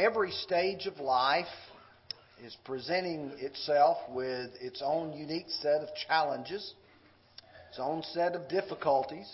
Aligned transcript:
Every 0.00 0.30
stage 0.30 0.86
of 0.86 0.98
life 0.98 1.44
is 2.42 2.56
presenting 2.64 3.32
itself 3.36 3.98
with 4.08 4.48
its 4.58 4.80
own 4.82 5.12
unique 5.12 5.50
set 5.60 5.82
of 5.82 5.88
challenges, 6.08 6.72
its 7.68 7.78
own 7.78 8.02
set 8.14 8.34
of 8.34 8.48
difficulties, 8.48 9.30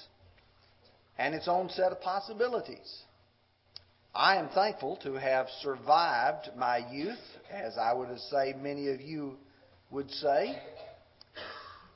and 1.18 1.36
its 1.36 1.46
own 1.46 1.70
set 1.70 1.92
of 1.92 2.00
possibilities. 2.00 3.02
I 4.12 4.38
am 4.38 4.48
thankful 4.48 4.96
to 5.04 5.12
have 5.12 5.46
survived 5.62 6.48
my 6.56 6.78
youth, 6.90 7.22
as 7.48 7.78
I 7.78 7.92
would 7.92 8.08
say 8.28 8.52
many 8.60 8.88
of 8.88 9.00
you 9.00 9.36
would 9.92 10.10
say. 10.10 10.58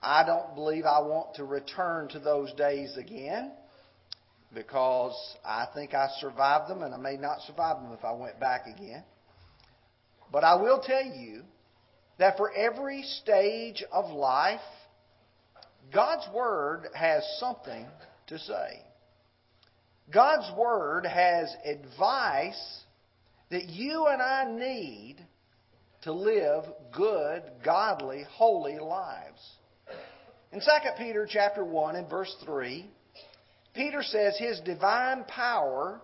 I 0.01 0.25
don't 0.25 0.55
believe 0.55 0.85
I 0.85 1.01
want 1.01 1.35
to 1.35 1.45
return 1.45 2.07
to 2.11 2.21
those 2.21 2.53
days 2.53 2.97
again 2.97 3.51
because 4.55 5.15
I 5.45 5.67
think 5.75 5.95
I 5.95 6.09
survived 6.21 6.69
them 6.69 6.83
and 6.83 6.95
I 6.95 6.99
may 6.99 7.17
not 7.17 7.41
survive 7.43 7.77
them 7.77 7.93
if 7.97 8.05
I 8.05 8.13
went 8.13 8.41
back 8.41 8.67
again. 8.67 9.05
But 10.33 10.45
I 10.45 10.57
will 10.57 10.81
tell 10.81 11.05
you 11.05 11.43
that 12.19 12.37
for 12.37 12.53
every 12.53 13.03
stage 13.03 13.83
of 13.93 14.11
life, 14.11 14.61
God's 15.93 16.27
Word 16.35 16.87
has 16.95 17.25
something 17.39 17.87
to 18.29 18.39
say. 18.39 18.83
God's 20.13 20.51
Word 20.57 21.07
has 21.07 21.55
advice 21.65 22.83
that 23.51 23.65
you 23.69 24.07
and 24.07 24.21
I 24.23 24.45
need 24.45 25.17
to 26.03 26.13
live 26.13 26.65
good, 26.93 27.43
godly, 27.65 28.25
holy 28.31 28.79
lives. 28.79 29.41
In 30.53 30.61
2 30.61 30.67
Peter 30.99 31.29
chapter 31.31 31.65
1 31.65 31.97
and 31.97 32.09
verse 32.09 32.35
3, 32.45 32.89
Peter 33.75 34.03
says 34.03 34.37
his 34.39 34.61
divine 34.61 35.25
power 35.25 36.01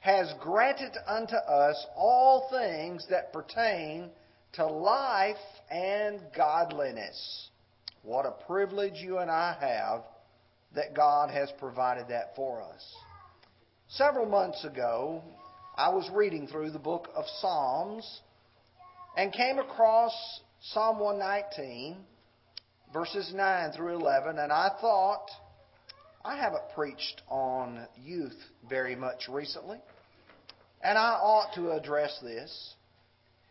has 0.00 0.32
granted 0.40 0.92
unto 1.06 1.36
us 1.36 1.86
all 1.96 2.48
things 2.50 3.06
that 3.10 3.32
pertain 3.32 4.10
to 4.54 4.66
life 4.66 5.36
and 5.70 6.20
godliness. 6.36 7.48
What 8.02 8.26
a 8.26 8.32
privilege 8.46 8.96
you 8.96 9.18
and 9.18 9.30
I 9.30 9.56
have 9.60 10.02
that 10.74 10.94
God 10.94 11.30
has 11.30 11.52
provided 11.58 12.08
that 12.08 12.34
for 12.34 12.62
us. 12.62 12.94
Several 13.88 14.26
months 14.26 14.64
ago, 14.64 15.22
I 15.76 15.90
was 15.90 16.10
reading 16.12 16.46
through 16.46 16.70
the 16.70 16.78
book 16.78 17.08
of 17.14 17.24
Psalms 17.40 18.20
and 19.16 19.32
came 19.32 19.58
across 19.58 20.12
Psalm 20.72 20.98
119, 20.98 21.96
verses 22.92 23.32
9 23.34 23.72
through 23.72 23.96
11, 23.96 24.38
and 24.38 24.50
I 24.50 24.70
thought, 24.80 25.26
I 26.24 26.36
haven't 26.36 26.62
preached 26.74 27.22
on 27.28 27.86
youth 28.00 28.38
very 28.68 28.94
much 28.94 29.28
recently, 29.28 29.78
and 30.82 30.96
I 30.96 31.12
ought 31.12 31.54
to 31.56 31.72
address 31.72 32.16
this. 32.22 32.74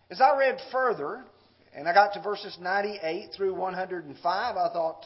As 0.09 0.21
I 0.21 0.37
read 0.37 0.57
further, 0.71 1.25
and 1.75 1.87
I 1.87 1.93
got 1.93 2.13
to 2.13 2.21
verses 2.21 2.57
98 2.61 3.31
through 3.35 3.55
105, 3.55 4.55
I 4.55 4.73
thought, 4.73 5.05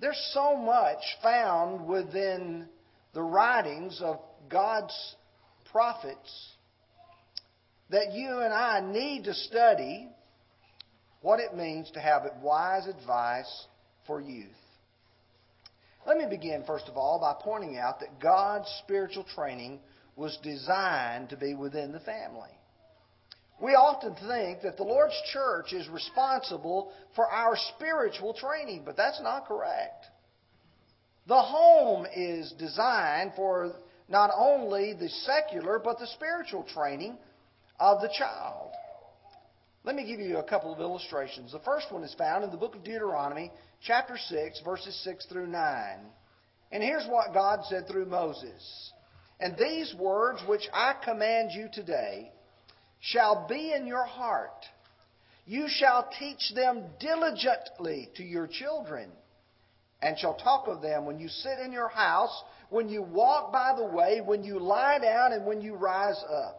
there's 0.00 0.30
so 0.32 0.56
much 0.56 1.02
found 1.22 1.86
within 1.86 2.66
the 3.14 3.22
writings 3.22 4.00
of 4.02 4.20
God's 4.48 4.94
prophets 5.72 6.52
that 7.90 8.12
you 8.12 8.40
and 8.40 8.52
I 8.52 8.80
need 8.80 9.24
to 9.24 9.34
study 9.34 10.08
what 11.22 11.40
it 11.40 11.56
means 11.56 11.90
to 11.92 12.00
have 12.00 12.22
wise 12.42 12.86
advice 12.86 13.66
for 14.06 14.20
youth. 14.20 14.46
Let 16.08 16.16
me 16.16 16.24
begin, 16.24 16.64
first 16.66 16.88
of 16.88 16.96
all, 16.96 17.20
by 17.20 17.34
pointing 17.38 17.76
out 17.76 18.00
that 18.00 18.18
God's 18.18 18.66
spiritual 18.82 19.24
training 19.24 19.78
was 20.16 20.38
designed 20.42 21.28
to 21.28 21.36
be 21.36 21.54
within 21.54 21.92
the 21.92 22.00
family. 22.00 22.48
We 23.60 23.72
often 23.72 24.14
think 24.26 24.62
that 24.62 24.78
the 24.78 24.84
Lord's 24.84 25.20
church 25.34 25.74
is 25.74 25.86
responsible 25.88 26.92
for 27.14 27.26
our 27.26 27.58
spiritual 27.76 28.32
training, 28.32 28.84
but 28.86 28.96
that's 28.96 29.20
not 29.20 29.46
correct. 29.46 30.06
The 31.26 31.42
home 31.42 32.06
is 32.16 32.54
designed 32.58 33.32
for 33.36 33.74
not 34.08 34.30
only 34.34 34.94
the 34.94 35.10
secular, 35.10 35.78
but 35.78 35.98
the 35.98 36.06
spiritual 36.06 36.62
training 36.62 37.18
of 37.78 38.00
the 38.00 38.08
child. 38.18 38.70
Let 39.88 39.96
me 39.96 40.04
give 40.04 40.20
you 40.20 40.36
a 40.36 40.42
couple 40.42 40.70
of 40.70 40.80
illustrations. 40.80 41.50
The 41.50 41.60
first 41.60 41.90
one 41.90 42.04
is 42.04 42.12
found 42.18 42.44
in 42.44 42.50
the 42.50 42.58
book 42.58 42.74
of 42.74 42.84
Deuteronomy, 42.84 43.50
chapter 43.82 44.18
6, 44.18 44.60
verses 44.62 44.94
6 45.02 45.24
through 45.32 45.46
9. 45.46 45.98
And 46.70 46.82
here's 46.82 47.06
what 47.06 47.32
God 47.32 47.60
said 47.70 47.88
through 47.88 48.04
Moses 48.04 48.92
And 49.40 49.56
these 49.56 49.94
words 49.98 50.42
which 50.46 50.68
I 50.74 50.92
command 51.02 51.52
you 51.54 51.70
today 51.72 52.30
shall 53.00 53.46
be 53.48 53.72
in 53.72 53.86
your 53.86 54.04
heart. 54.04 54.66
You 55.46 55.68
shall 55.70 56.10
teach 56.18 56.52
them 56.54 56.84
diligently 57.00 58.10
to 58.16 58.22
your 58.22 58.46
children, 58.46 59.08
and 60.02 60.18
shall 60.18 60.34
talk 60.34 60.68
of 60.68 60.82
them 60.82 61.06
when 61.06 61.18
you 61.18 61.30
sit 61.30 61.60
in 61.64 61.72
your 61.72 61.88
house 61.88 62.42
when 62.68 62.90
you 62.90 63.02
walk 63.02 63.52
by 63.52 63.72
the 63.74 63.86
way, 63.86 64.20
when 64.22 64.44
you 64.44 64.58
lie 64.58 64.98
down, 64.98 65.32
and 65.32 65.46
when 65.46 65.62
you 65.62 65.74
rise 65.76 66.22
up. 66.30 66.57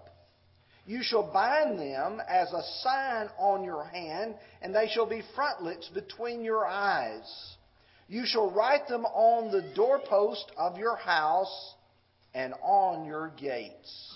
You 0.90 1.04
shall 1.04 1.32
bind 1.32 1.78
them 1.78 2.20
as 2.28 2.52
a 2.52 2.64
sign 2.82 3.30
on 3.38 3.64
your 3.64 3.84
hand, 3.84 4.34
and 4.60 4.74
they 4.74 4.88
shall 4.88 5.06
be 5.06 5.22
frontlets 5.36 5.88
between 5.90 6.44
your 6.44 6.66
eyes. 6.66 7.56
You 8.08 8.24
shall 8.26 8.50
write 8.50 8.88
them 8.88 9.06
on 9.06 9.52
the 9.52 9.72
doorpost 9.76 10.52
of 10.58 10.80
your 10.80 10.96
house 10.96 11.76
and 12.34 12.56
on 12.64 13.06
your 13.06 13.32
gates. 13.40 14.16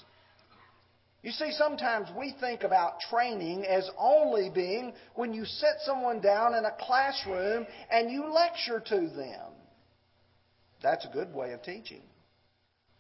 You 1.22 1.30
see, 1.30 1.52
sometimes 1.52 2.08
we 2.18 2.34
think 2.40 2.64
about 2.64 3.02
training 3.02 3.68
as 3.68 3.88
only 3.96 4.50
being 4.50 4.94
when 5.14 5.32
you 5.32 5.46
sit 5.46 5.76
someone 5.86 6.22
down 6.22 6.56
in 6.56 6.66
a 6.66 6.76
classroom 6.80 7.68
and 7.92 8.10
you 8.10 8.34
lecture 8.34 8.80
to 8.80 9.10
them. 9.10 9.52
That's 10.82 11.06
a 11.06 11.14
good 11.14 11.36
way 11.36 11.52
of 11.52 11.62
teaching. 11.62 12.02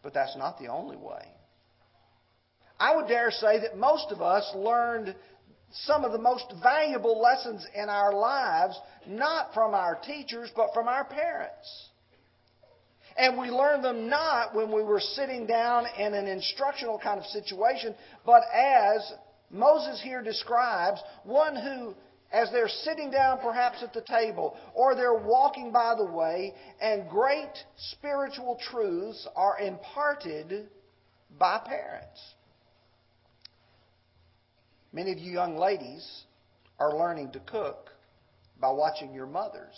But 0.04 0.14
that's 0.14 0.38
not 0.38 0.60
the 0.60 0.68
only 0.68 0.96
way. 0.96 1.26
I 2.84 2.94
would 2.98 3.08
dare 3.08 3.32
say 3.32 3.62
that 3.62 3.78
most 3.78 4.12
of 4.12 4.22
us 4.22 4.52
learned 4.54 5.16
some 5.72 6.04
of 6.04 6.12
the 6.12 6.18
most 6.18 6.44
valuable 6.62 7.22
lessons 7.22 7.66
in 7.74 7.88
our 7.88 8.12
lives 8.14 8.78
not 9.08 9.54
from 9.54 9.74
our 9.74 9.96
teachers, 9.96 10.52
but 10.54 10.74
from 10.74 10.90
our 10.90 11.06
parents. 11.06 11.90
And 13.16 13.38
we 13.40 13.48
learned 13.50 13.86
them 13.86 14.10
not 14.10 14.54
when 14.54 14.70
we 14.70 14.84
were 14.84 15.00
sitting 15.00 15.48
down 15.48 15.86
in 15.98 16.14
an 16.14 16.28
instructional 16.28 17.00
kind 17.00 17.22
of 17.22 17.26
situation, 17.28 17.96
but 18.26 18.44
as 18.54 19.14
Moses 19.50 20.02
here 20.04 20.22
describes, 20.22 21.02
one 21.24 21.56
who 21.56 21.96
as 22.34 22.52
they're 22.52 22.68
sitting 22.68 23.12
down 23.12 23.40
perhaps 23.40 23.82
at 23.82 23.94
the 23.94 24.02
table 24.02 24.58
or 24.74 24.94
they're 24.94 25.14
walking 25.14 25.72
by 25.72 25.96
the 25.96 26.06
way, 26.06 26.54
and 26.82 27.10
great 27.10 27.54
spiritual 27.78 28.60
truths 28.70 29.26
are 29.38 29.58
imparted 29.60 30.68
by 31.40 31.62
parents. 31.66 32.20
Many 34.94 35.12
of 35.12 35.18
you 35.18 35.31
young 35.31 35.58
ladies 35.58 36.24
are 36.80 36.96
learning 36.96 37.31
to 37.31 37.40
cook 37.40 37.90
by 38.62 38.70
watching 38.72 39.12
your 39.12 39.26
mothers. 39.26 39.76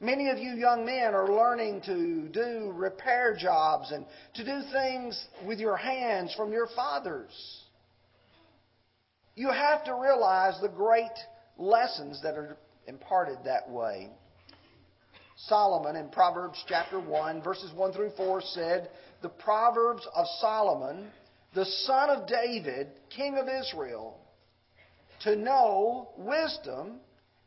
Many 0.00 0.30
of 0.30 0.38
you 0.38 0.54
young 0.54 0.84
men 0.84 1.14
are 1.14 1.28
learning 1.28 1.82
to 1.82 2.28
do 2.28 2.72
repair 2.74 3.36
jobs 3.38 3.92
and 3.92 4.06
to 4.34 4.44
do 4.44 4.62
things 4.72 5.28
with 5.46 5.60
your 5.60 5.76
hands 5.76 6.34
from 6.34 6.52
your 6.52 6.66
fathers. 6.74 7.30
You 9.36 9.50
have 9.50 9.84
to 9.84 9.94
realize 9.94 10.58
the 10.60 10.68
great 10.68 11.12
lessons 11.58 12.20
that 12.22 12.34
are 12.34 12.56
imparted 12.86 13.38
that 13.44 13.70
way. 13.70 14.10
Solomon 15.36 15.96
in 15.96 16.08
Proverbs 16.08 16.64
chapter 16.66 16.98
1, 16.98 17.42
verses 17.42 17.70
1 17.74 17.92
through 17.92 18.10
4 18.16 18.40
said, 18.42 18.90
The 19.22 19.28
Proverbs 19.28 20.06
of 20.14 20.26
Solomon, 20.40 21.10
the 21.54 21.64
son 21.64 22.10
of 22.10 22.26
David, 22.26 22.88
king 23.10 23.36
of 23.36 23.46
Israel, 23.48 24.18
to 25.24 25.36
know 25.36 26.08
wisdom 26.16 27.00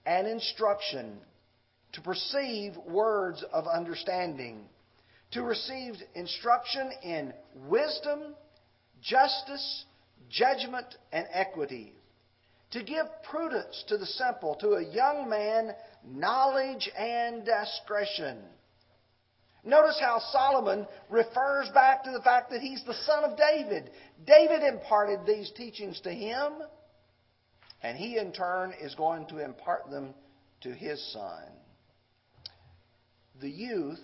and 0.06 0.28
instruction, 0.28 1.18
to 1.94 2.02
perceive 2.02 2.74
words 2.88 3.44
of 3.52 3.68
understanding, 3.68 4.62
to 5.32 5.42
receive 5.42 5.96
instruction 6.14 6.92
in 7.04 7.34
wisdom, 7.68 8.36
justice, 9.02 9.86
judgment, 10.30 10.86
and 11.12 11.26
equity, 11.32 11.94
to 12.72 12.84
give 12.84 13.06
prudence 13.30 13.84
to 13.88 13.98
the 13.98 14.06
simple, 14.06 14.56
to 14.56 14.74
a 14.74 14.94
young 14.94 15.30
man, 15.30 15.72
knowledge 16.06 16.90
and 16.98 17.46
discretion. 17.46 18.38
Notice 19.66 20.00
how 20.00 20.20
Solomon 20.32 20.88
refers 21.10 21.70
back 21.74 22.04
to 22.04 22.12
the 22.12 22.22
fact 22.22 22.52
that 22.52 22.62
he's 22.62 22.84
the 22.86 22.94
son 23.06 23.24
of 23.24 23.36
David. 23.36 23.90
David 24.26 24.62
imparted 24.62 25.26
these 25.26 25.52
teachings 25.58 26.00
to 26.02 26.12
him, 26.12 26.54
and 27.82 27.98
he 27.98 28.20
in 28.20 28.32
turn 28.32 28.74
is 28.80 28.94
going 28.94 29.26
to 29.28 29.44
impart 29.44 29.90
them 29.90 30.14
to 30.62 30.72
his 30.72 31.04
son. 31.12 31.44
The 33.42 33.50
youth 33.50 34.00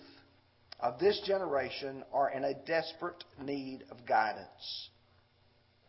of 0.80 0.98
this 0.98 1.20
generation 1.24 2.02
are 2.12 2.30
in 2.30 2.42
a 2.42 2.54
desperate 2.66 3.22
need 3.40 3.84
of 3.90 4.04
guidance. 4.04 4.90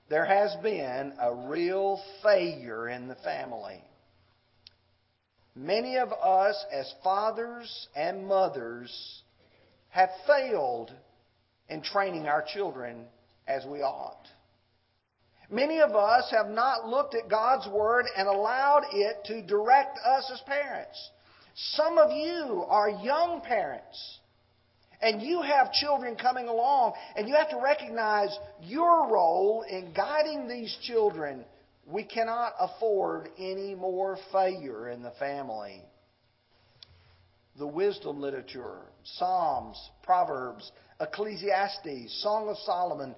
there 0.09 0.25
has 0.25 0.55
been 0.61 1.13
a 1.19 1.33
real 1.49 1.99
failure 2.21 2.87
in 2.87 3.07
the 3.07 3.15
family. 3.15 3.83
Many 5.55 5.97
of 5.97 6.11
us, 6.11 6.63
as 6.71 6.93
fathers 7.03 7.87
and 7.95 8.27
mothers, 8.27 9.22
have 9.93 10.09
failed 10.25 10.91
in 11.69 11.81
training 11.81 12.27
our 12.27 12.43
children 12.53 13.05
as 13.47 13.63
we 13.65 13.79
ought. 13.79 14.27
Many 15.49 15.81
of 15.81 15.91
us 15.91 16.31
have 16.31 16.47
not 16.49 16.87
looked 16.87 17.13
at 17.13 17.29
God's 17.29 17.67
Word 17.67 18.05
and 18.17 18.27
allowed 18.27 18.85
it 18.91 19.17
to 19.25 19.41
direct 19.43 19.99
us 20.03 20.29
as 20.33 20.41
parents. 20.47 21.11
Some 21.55 21.99
of 21.99 22.11
you 22.11 22.65
are 22.67 22.89
young 22.89 23.41
parents 23.41 24.19
and 25.03 25.21
you 25.21 25.41
have 25.41 25.73
children 25.73 26.15
coming 26.15 26.47
along, 26.47 26.93
and 27.17 27.27
you 27.27 27.35
have 27.35 27.49
to 27.49 27.59
recognize 27.61 28.35
your 28.61 29.11
role 29.11 29.65
in 29.69 29.91
guiding 29.93 30.47
these 30.47 30.75
children. 30.87 31.43
We 31.85 32.05
cannot 32.05 32.53
afford 32.57 33.27
any 33.37 33.75
more 33.75 34.17
failure 34.31 34.89
in 34.89 35.03
the 35.03 35.11
family. 35.19 35.83
The 37.57 37.67
wisdom 37.67 38.19
literature, 38.19 38.79
Psalms, 39.03 39.77
Proverbs, 40.01 40.71
Ecclesiastes, 40.99 42.21
Song 42.21 42.49
of 42.49 42.57
Solomon, 42.57 43.15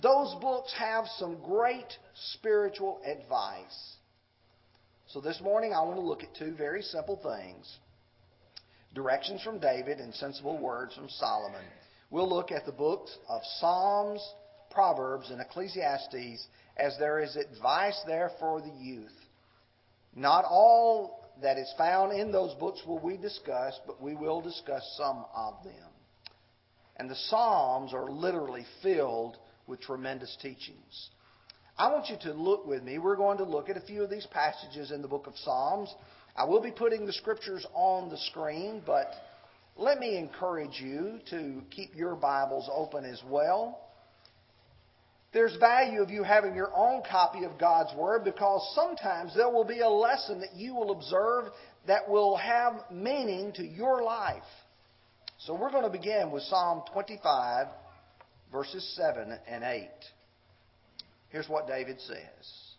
those 0.00 0.34
books 0.40 0.72
have 0.78 1.06
some 1.18 1.42
great 1.42 1.96
spiritual 2.34 3.00
advice. 3.04 3.96
So 5.06 5.20
this 5.20 5.40
morning 5.42 5.72
I 5.74 5.82
want 5.82 5.96
to 5.96 6.00
look 6.00 6.22
at 6.22 6.34
two 6.34 6.54
very 6.54 6.82
simple 6.82 7.16
things 7.22 7.78
directions 8.94 9.42
from 9.42 9.58
David 9.58 9.98
and 9.98 10.14
sensible 10.14 10.58
words 10.58 10.94
from 10.94 11.08
Solomon. 11.08 11.64
We'll 12.10 12.28
look 12.28 12.52
at 12.52 12.66
the 12.66 12.72
books 12.72 13.16
of 13.26 13.40
Psalms, 13.58 14.22
Proverbs, 14.70 15.30
and 15.30 15.40
Ecclesiastes 15.40 16.46
as 16.76 16.96
there 16.98 17.20
is 17.20 17.36
advice 17.36 17.98
there 18.06 18.30
for 18.38 18.60
the 18.60 18.72
youth. 18.78 19.12
Not 20.14 20.44
all 20.44 21.21
that 21.42 21.58
is 21.58 21.72
found 21.76 22.12
in 22.12 22.32
those 22.32 22.54
books 22.54 22.80
will 22.86 22.98
we 22.98 23.16
discuss, 23.16 23.78
but 23.86 24.00
we 24.00 24.14
will 24.14 24.40
discuss 24.40 24.82
some 24.96 25.24
of 25.34 25.62
them. 25.64 25.90
And 26.96 27.10
the 27.10 27.16
Psalms 27.16 27.92
are 27.92 28.10
literally 28.10 28.64
filled 28.82 29.36
with 29.66 29.80
tremendous 29.80 30.36
teachings. 30.40 31.10
I 31.78 31.90
want 31.90 32.08
you 32.10 32.16
to 32.22 32.32
look 32.32 32.66
with 32.66 32.82
me. 32.82 32.98
We're 32.98 33.16
going 33.16 33.38
to 33.38 33.44
look 33.44 33.68
at 33.70 33.76
a 33.76 33.80
few 33.80 34.02
of 34.02 34.10
these 34.10 34.26
passages 34.26 34.90
in 34.90 35.02
the 35.02 35.08
book 35.08 35.26
of 35.26 35.34
Psalms. 35.36 35.92
I 36.36 36.44
will 36.44 36.60
be 36.60 36.70
putting 36.70 37.06
the 37.06 37.12
scriptures 37.12 37.66
on 37.74 38.10
the 38.10 38.18
screen, 38.18 38.82
but 38.84 39.10
let 39.76 39.98
me 39.98 40.16
encourage 40.16 40.80
you 40.80 41.18
to 41.30 41.62
keep 41.70 41.94
your 41.96 42.14
Bibles 42.14 42.70
open 42.72 43.04
as 43.04 43.20
well. 43.28 43.80
There's 45.32 45.56
value 45.56 46.02
of 46.02 46.10
you 46.10 46.22
having 46.22 46.54
your 46.54 46.70
own 46.76 47.02
copy 47.10 47.44
of 47.44 47.58
God's 47.58 47.94
Word 47.96 48.22
because 48.22 48.70
sometimes 48.74 49.34
there 49.34 49.48
will 49.48 49.64
be 49.64 49.80
a 49.80 49.88
lesson 49.88 50.40
that 50.40 50.54
you 50.54 50.74
will 50.74 50.90
observe 50.90 51.46
that 51.86 52.08
will 52.08 52.36
have 52.36 52.74
meaning 52.90 53.52
to 53.54 53.66
your 53.66 54.02
life. 54.02 54.42
So 55.38 55.54
we're 55.54 55.70
going 55.70 55.84
to 55.84 55.90
begin 55.90 56.30
with 56.30 56.42
Psalm 56.44 56.82
25, 56.92 57.66
verses 58.52 58.96
7 58.96 59.36
and 59.48 59.64
8. 59.64 59.88
Here's 61.30 61.48
what 61.48 61.66
David 61.66 61.98
says 62.00 62.74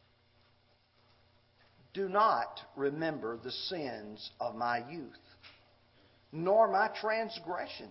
Do 1.95 2.07
not 2.07 2.59
remember 2.77 3.39
the 3.43 3.51
sins 3.51 4.29
of 4.39 4.53
my 4.53 4.87
youth, 4.89 5.11
nor 6.31 6.71
my 6.71 6.89
transgressions. 7.01 7.89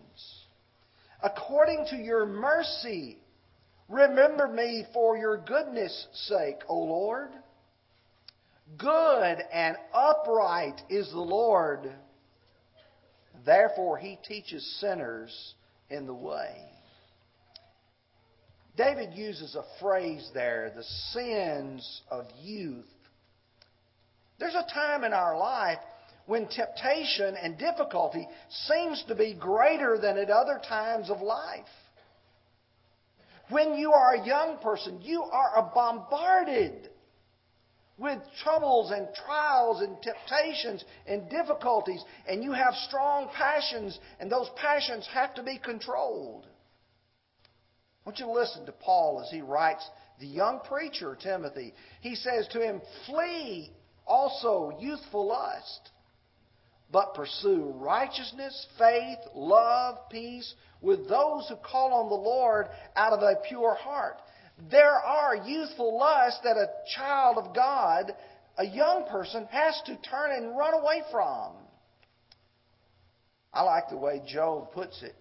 According 1.20 1.86
to 1.90 1.96
your 1.96 2.26
mercy, 2.26 3.18
remember 3.92 4.48
me 4.48 4.86
for 4.92 5.16
your 5.16 5.36
goodness' 5.36 6.06
sake, 6.28 6.60
O 6.68 6.78
Lord. 6.78 7.30
Good 8.78 9.38
and 9.52 9.76
upright 9.92 10.80
is 10.88 11.10
the 11.10 11.20
Lord. 11.20 11.92
Therefore, 13.44 13.98
he 13.98 14.18
teaches 14.26 14.80
sinners 14.80 15.54
in 15.90 16.06
the 16.06 16.14
way. 16.14 16.56
David 18.76 19.12
uses 19.12 19.54
a 19.54 19.64
phrase 19.78 20.30
there, 20.32 20.72
the 20.74 20.84
sins 21.12 22.02
of 22.10 22.24
youth. 22.40 22.86
There's 24.38 24.54
a 24.54 24.72
time 24.72 25.04
in 25.04 25.12
our 25.12 25.36
life 25.36 25.78
when 26.26 26.48
temptation 26.48 27.36
and 27.36 27.58
difficulty 27.58 28.26
seems 28.66 29.04
to 29.08 29.14
be 29.14 29.34
greater 29.34 29.98
than 29.98 30.16
at 30.16 30.30
other 30.30 30.60
times 30.66 31.10
of 31.10 31.20
life. 31.20 31.66
When 33.52 33.74
you 33.74 33.92
are 33.92 34.14
a 34.14 34.26
young 34.26 34.58
person, 34.58 35.00
you 35.02 35.22
are 35.22 35.70
bombarded 35.74 36.88
with 37.98 38.18
troubles 38.42 38.90
and 38.90 39.06
trials 39.26 39.82
and 39.82 39.96
temptations 40.02 40.84
and 41.06 41.28
difficulties, 41.28 42.02
and 42.26 42.42
you 42.42 42.52
have 42.52 42.74
strong 42.88 43.28
passions, 43.28 43.98
and 44.18 44.32
those 44.32 44.48
passions 44.56 45.06
have 45.12 45.34
to 45.34 45.42
be 45.42 45.58
controlled. 45.58 46.46
I 48.04 48.08
want 48.08 48.18
you 48.18 48.24
to 48.24 48.32
listen 48.32 48.66
to 48.66 48.72
Paul 48.72 49.22
as 49.24 49.30
he 49.30 49.42
writes 49.42 49.88
the 50.18 50.26
young 50.26 50.60
preacher, 50.60 51.14
Timothy. 51.14 51.74
He 52.00 52.14
says 52.16 52.48
to 52.48 52.60
him, 52.60 52.80
Flee 53.06 53.70
also 54.06 54.76
youthful 54.80 55.28
lust, 55.28 55.91
but 56.92 57.14
pursue 57.14 57.72
righteousness, 57.76 58.66
faith, 58.78 59.18
love, 59.34 59.96
peace 60.10 60.54
with 60.82 61.08
those 61.08 61.48
who 61.48 61.56
call 61.56 61.94
on 61.94 62.08
the 62.10 62.14
Lord 62.14 62.66
out 62.94 63.14
of 63.14 63.22
a 63.22 63.36
pure 63.48 63.74
heart. 63.74 64.20
There 64.70 64.90
are 64.90 65.34
youthful 65.34 65.98
lusts 65.98 66.40
that 66.44 66.56
a 66.56 66.68
child 66.94 67.38
of 67.38 67.54
God, 67.54 68.14
a 68.58 68.66
young 68.66 69.06
person, 69.10 69.48
has 69.50 69.80
to 69.86 69.96
turn 69.96 70.32
and 70.32 70.56
run 70.56 70.74
away 70.74 71.02
from. 71.10 71.54
I 73.54 73.62
like 73.62 73.88
the 73.88 73.96
way 73.96 74.20
Job 74.26 74.72
puts 74.72 75.02
it. 75.02 75.16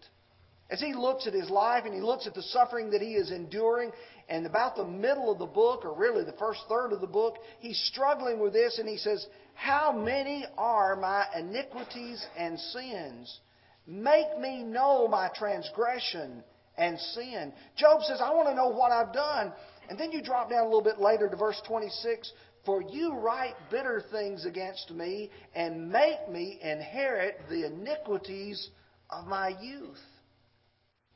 As 0.70 0.80
he 0.80 0.94
looks 0.94 1.28
at 1.28 1.34
his 1.34 1.50
life 1.50 1.84
and 1.86 1.94
he 1.94 2.00
looks 2.00 2.28
at 2.28 2.34
the 2.34 2.42
suffering 2.44 2.92
that 2.92 3.02
he 3.02 3.14
is 3.14 3.30
enduring, 3.32 3.92
and 4.32 4.46
about 4.46 4.78
the 4.78 4.86
middle 4.86 5.30
of 5.30 5.40
the 5.40 5.46
book, 5.46 5.84
or 5.84 5.94
really 5.94 6.24
the 6.24 6.32
first 6.40 6.62
third 6.70 6.94
of 6.94 7.02
the 7.02 7.08
book, 7.08 7.36
he's 7.60 7.78
struggling 7.92 8.40
with 8.40 8.54
this 8.54 8.80
and 8.80 8.88
he 8.88 8.96
says, 8.96 9.28
How 9.56 9.92
many 9.92 10.46
are 10.58 10.96
my 10.96 11.26
iniquities 11.38 12.26
and 12.38 12.58
sins? 12.58 13.40
Make 13.86 14.40
me 14.40 14.64
know 14.64 15.10
my 15.10 15.30
transgression 15.36 16.46
and 16.78 16.98
sin. 16.98 17.52
Job 17.76 18.04
says, 18.04 18.22
I 18.24 18.34
want 18.34 18.48
to 18.48 18.56
know 18.56 18.70
what 18.70 18.94
I've 18.94 19.14
done. 19.14 19.52
And 19.90 20.00
then 20.00 20.14
you 20.14 20.24
drop 20.24 20.50
down 20.50 20.62
a 20.62 20.66
little 20.66 20.82
bit 20.82 21.00
later 21.00 21.28
to 21.28 21.36
verse 21.36 21.62
26 21.68 22.32
For 22.66 22.82
you 22.82 23.16
write 23.16 23.56
bitter 23.70 24.02
things 24.14 24.46
against 24.46 24.92
me 24.92 25.30
and 25.54 25.92
make 25.92 26.30
me 26.32 26.58
inherit 26.64 27.38
the 27.50 27.66
iniquities 27.66 28.70
of 29.10 29.28
my 29.28 29.50
youth. 29.62 30.00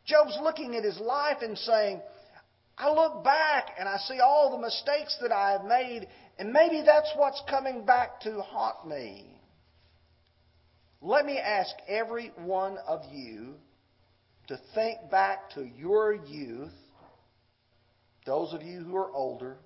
Job's 0.06 0.38
looking 0.44 0.76
at 0.76 0.84
his 0.84 1.00
life 1.00 1.38
and 1.42 1.58
saying, 1.58 2.02
I 2.78 2.92
look 2.92 3.24
back 3.24 3.72
and 3.80 3.88
I 3.88 3.98
see 3.98 4.20
all 4.20 4.52
the 4.52 4.62
mistakes 4.62 5.18
that 5.22 5.32
I 5.32 5.52
have 5.52 5.64
made, 5.66 6.08
and 6.38 6.52
maybe 6.52 6.84
that's 6.86 7.12
what's 7.16 7.42
coming 7.50 7.86
back 7.86 8.20
to 8.22 8.42
haunt 8.42 8.88
me. 8.88 9.40
Let 11.02 11.26
me 11.26 11.38
ask 11.38 11.72
every 11.88 12.32
one 12.38 12.78
of 12.88 13.02
you 13.12 13.54
to 14.48 14.60
think 14.74 15.10
back 15.10 15.52
to 15.52 15.64
your 15.64 16.14
youth, 16.14 16.74
those 18.26 18.54
of 18.54 18.62
you 18.62 18.82
who 18.82 18.96
are 18.96 19.12
older. 19.12 19.58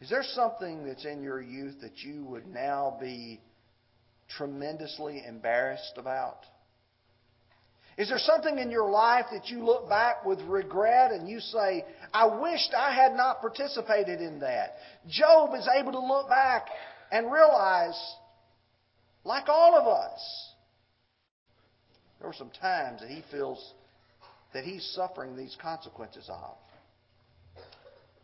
Is 0.00 0.10
there 0.10 0.24
something 0.34 0.84
that's 0.84 1.04
in 1.04 1.22
your 1.22 1.40
youth 1.40 1.80
that 1.80 1.98
you 1.98 2.24
would 2.24 2.46
now 2.46 2.98
be 3.00 3.40
tremendously 4.36 5.22
embarrassed 5.26 5.94
about? 5.96 6.44
Is 7.96 8.08
there 8.08 8.18
something 8.18 8.58
in 8.58 8.70
your 8.70 8.90
life 8.90 9.26
that 9.32 9.48
you 9.48 9.64
look 9.64 9.88
back 9.88 10.24
with 10.24 10.40
regret 10.42 11.12
and 11.12 11.28
you 11.28 11.38
say, 11.38 11.84
I 12.12 12.26
wished 12.26 12.74
I 12.76 12.92
had 12.92 13.14
not 13.14 13.40
participated 13.40 14.20
in 14.20 14.40
that? 14.40 14.76
Job 15.08 15.54
is 15.54 15.68
able 15.78 15.92
to 15.92 16.00
look 16.00 16.28
back 16.28 16.66
and 17.12 17.30
realize, 17.30 17.98
like 19.24 19.48
all 19.48 19.76
of 19.76 19.86
us, 19.86 20.52
there 22.18 22.26
were 22.28 22.34
some 22.34 22.50
times 22.60 23.00
that 23.00 23.10
he 23.10 23.22
feels 23.30 23.74
that 24.54 24.64
he's 24.64 24.84
suffering 24.94 25.36
these 25.36 25.56
consequences 25.60 26.28
of. 26.28 26.56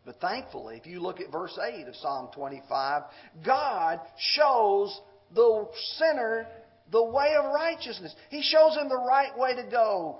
But 0.05 0.19
thankfully, 0.19 0.77
if 0.77 0.87
you 0.87 0.99
look 0.99 1.19
at 1.19 1.31
verse 1.31 1.57
8 1.61 1.87
of 1.87 1.95
Psalm 1.95 2.29
25, 2.33 3.03
God 3.45 3.99
shows 4.17 4.99
the 5.33 5.67
sinner 5.97 6.47
the 6.91 7.03
way 7.03 7.35
of 7.37 7.45
righteousness. 7.53 8.13
He 8.29 8.41
shows 8.41 8.75
him 8.75 8.89
the 8.89 8.97
right 8.97 9.37
way 9.37 9.55
to 9.55 9.63
go. 9.69 10.19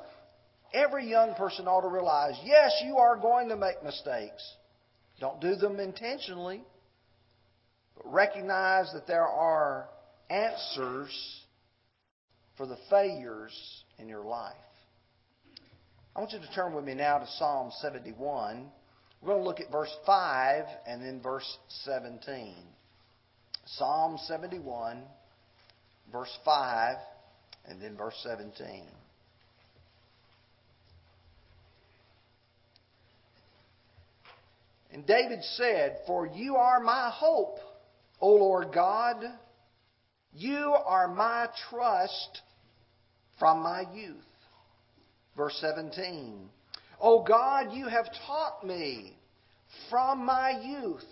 Every 0.73 1.09
young 1.09 1.35
person 1.35 1.67
ought 1.67 1.81
to 1.81 1.89
realize 1.89 2.35
yes, 2.45 2.71
you 2.85 2.97
are 2.97 3.17
going 3.17 3.49
to 3.49 3.57
make 3.57 3.83
mistakes. 3.83 4.41
Don't 5.19 5.41
do 5.41 5.55
them 5.55 5.79
intentionally, 5.79 6.61
but 7.95 8.11
recognize 8.11 8.91
that 8.93 9.05
there 9.05 9.27
are 9.27 9.89
answers 10.29 11.11
for 12.57 12.65
the 12.65 12.77
failures 12.89 13.53
in 13.99 14.07
your 14.07 14.23
life. 14.23 14.55
I 16.15 16.19
want 16.19 16.31
you 16.31 16.39
to 16.39 16.53
turn 16.53 16.73
with 16.73 16.85
me 16.85 16.93
now 16.93 17.19
to 17.19 17.27
Psalm 17.37 17.71
71. 17.81 18.69
We're 19.21 19.27
going 19.27 19.41
to 19.41 19.47
look 19.47 19.59
at 19.59 19.71
verse 19.71 19.95
5 20.05 20.65
and 20.87 21.01
then 21.01 21.21
verse 21.21 21.57
17. 21.85 22.55
Psalm 23.65 24.17
71, 24.25 25.03
verse 26.11 26.35
5, 26.43 26.95
and 27.65 27.81
then 27.81 27.97
verse 27.97 28.19
17. 28.23 28.85
And 34.93 35.05
David 35.07 35.43
said, 35.55 35.99
For 36.05 36.27
you 36.27 36.57
are 36.57 36.79
my 36.81 37.11
hope, 37.13 37.59
O 38.19 38.29
Lord 38.35 38.73
God. 38.73 39.23
You 40.33 40.75
are 40.85 41.07
my 41.07 41.47
trust 41.69 42.41
from 43.39 43.63
my 43.63 43.83
youth. 43.93 44.17
Verse 45.35 45.57
17. 45.61 46.49
O 46.99 47.23
God, 47.23 47.73
you 47.73 47.87
have 47.87 48.05
taught 48.27 48.65
me 48.65 49.17
from 49.89 50.25
my 50.25 50.61
youth, 50.61 51.05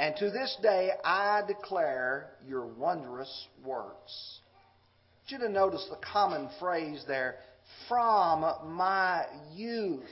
and 0.00 0.16
to 0.16 0.30
this 0.30 0.56
day 0.62 0.92
I 1.04 1.42
declare 1.46 2.30
your 2.48 2.66
wondrous 2.66 3.46
works. 3.62 4.40
I 4.48 5.34
want 5.34 5.42
you 5.42 5.46
to 5.46 5.52
notice 5.52 5.86
the 5.90 5.98
common 5.98 6.48
phrase 6.58 7.04
there, 7.06 7.36
from 7.86 8.40
my 8.64 9.26
youth. 9.54 10.08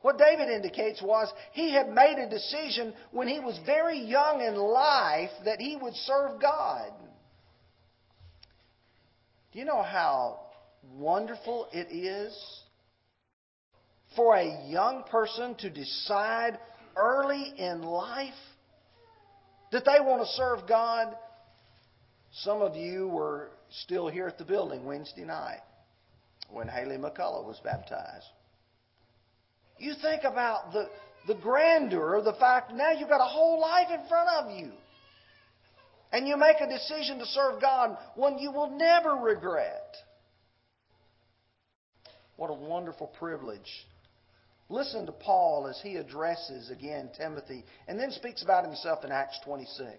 What 0.00 0.16
David 0.16 0.48
indicates 0.48 1.02
was 1.02 1.30
he 1.52 1.74
had 1.74 1.90
made 1.90 2.16
a 2.18 2.30
decision 2.30 2.94
when 3.10 3.28
he 3.28 3.40
was 3.40 3.60
very 3.66 4.00
young 4.00 4.40
in 4.40 4.54
life 4.56 5.30
that 5.44 5.60
he 5.60 5.76
would 5.76 5.94
serve 5.94 6.40
God. 6.40 6.92
Do 9.52 9.58
you 9.58 9.66
know 9.66 9.82
how 9.82 10.40
wonderful 10.94 11.68
it 11.74 11.94
is 11.94 12.34
for 14.16 14.34
a 14.34 14.66
young 14.66 15.04
person 15.10 15.56
to 15.56 15.68
decide 15.68 16.58
early 16.96 17.52
in 17.56 17.82
life 17.82 18.32
that 19.72 19.84
they 19.84 20.00
want 20.00 20.22
to 20.22 20.28
serve 20.34 20.68
God? 20.68 21.14
Some 22.32 22.62
of 22.62 22.76
you 22.76 23.08
were 23.08 23.50
still 23.70 24.08
here 24.08 24.26
at 24.26 24.38
the 24.38 24.44
building 24.44 24.84
Wednesday 24.84 25.24
night 25.24 25.60
when 26.50 26.68
Haley 26.68 26.96
McCullough 26.96 27.46
was 27.46 27.60
baptized. 27.62 28.26
You 29.78 29.94
think 30.00 30.22
about 30.24 30.72
the, 30.72 30.88
the 31.26 31.34
grandeur 31.34 32.14
of 32.14 32.24
the 32.24 32.34
fact 32.34 32.72
now 32.72 32.92
you've 32.92 33.08
got 33.08 33.20
a 33.20 33.28
whole 33.28 33.60
life 33.60 33.88
in 33.90 34.08
front 34.08 34.28
of 34.38 34.58
you. 34.58 34.72
And 36.12 36.28
you 36.28 36.36
make 36.36 36.56
a 36.60 36.68
decision 36.68 37.18
to 37.18 37.26
serve 37.26 37.60
God, 37.60 37.96
one 38.14 38.38
you 38.38 38.52
will 38.52 38.70
never 38.70 39.14
regret. 39.14 39.96
What 42.36 42.50
a 42.50 42.54
wonderful 42.54 43.08
privilege. 43.18 43.86
Listen 44.68 45.06
to 45.06 45.12
Paul 45.12 45.66
as 45.68 45.80
he 45.82 45.96
addresses 45.96 46.70
again 46.70 47.10
Timothy 47.16 47.64
and 47.86 47.98
then 47.98 48.10
speaks 48.10 48.42
about 48.42 48.64
himself 48.64 49.04
in 49.04 49.12
Acts 49.12 49.38
26. 49.44 49.90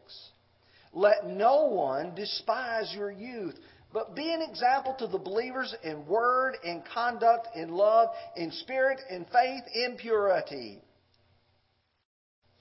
Let 0.92 1.28
no 1.28 1.66
one 1.66 2.16
despise 2.16 2.92
your 2.96 3.12
youth, 3.12 3.56
but 3.94 4.16
be 4.16 4.34
an 4.34 4.42
example 4.42 4.96
to 5.00 5.08
the 5.08 5.20
believers 5.20 5.76
in 5.84 6.08
word, 6.08 6.56
in 6.64 6.82
conduct, 6.94 7.50
in 7.56 7.70
love, 7.70 8.10
in 8.36 8.52
spirit, 8.52 9.00
in 9.10 9.26
faith, 9.26 9.64
in 9.74 9.98
purity. 9.98 10.82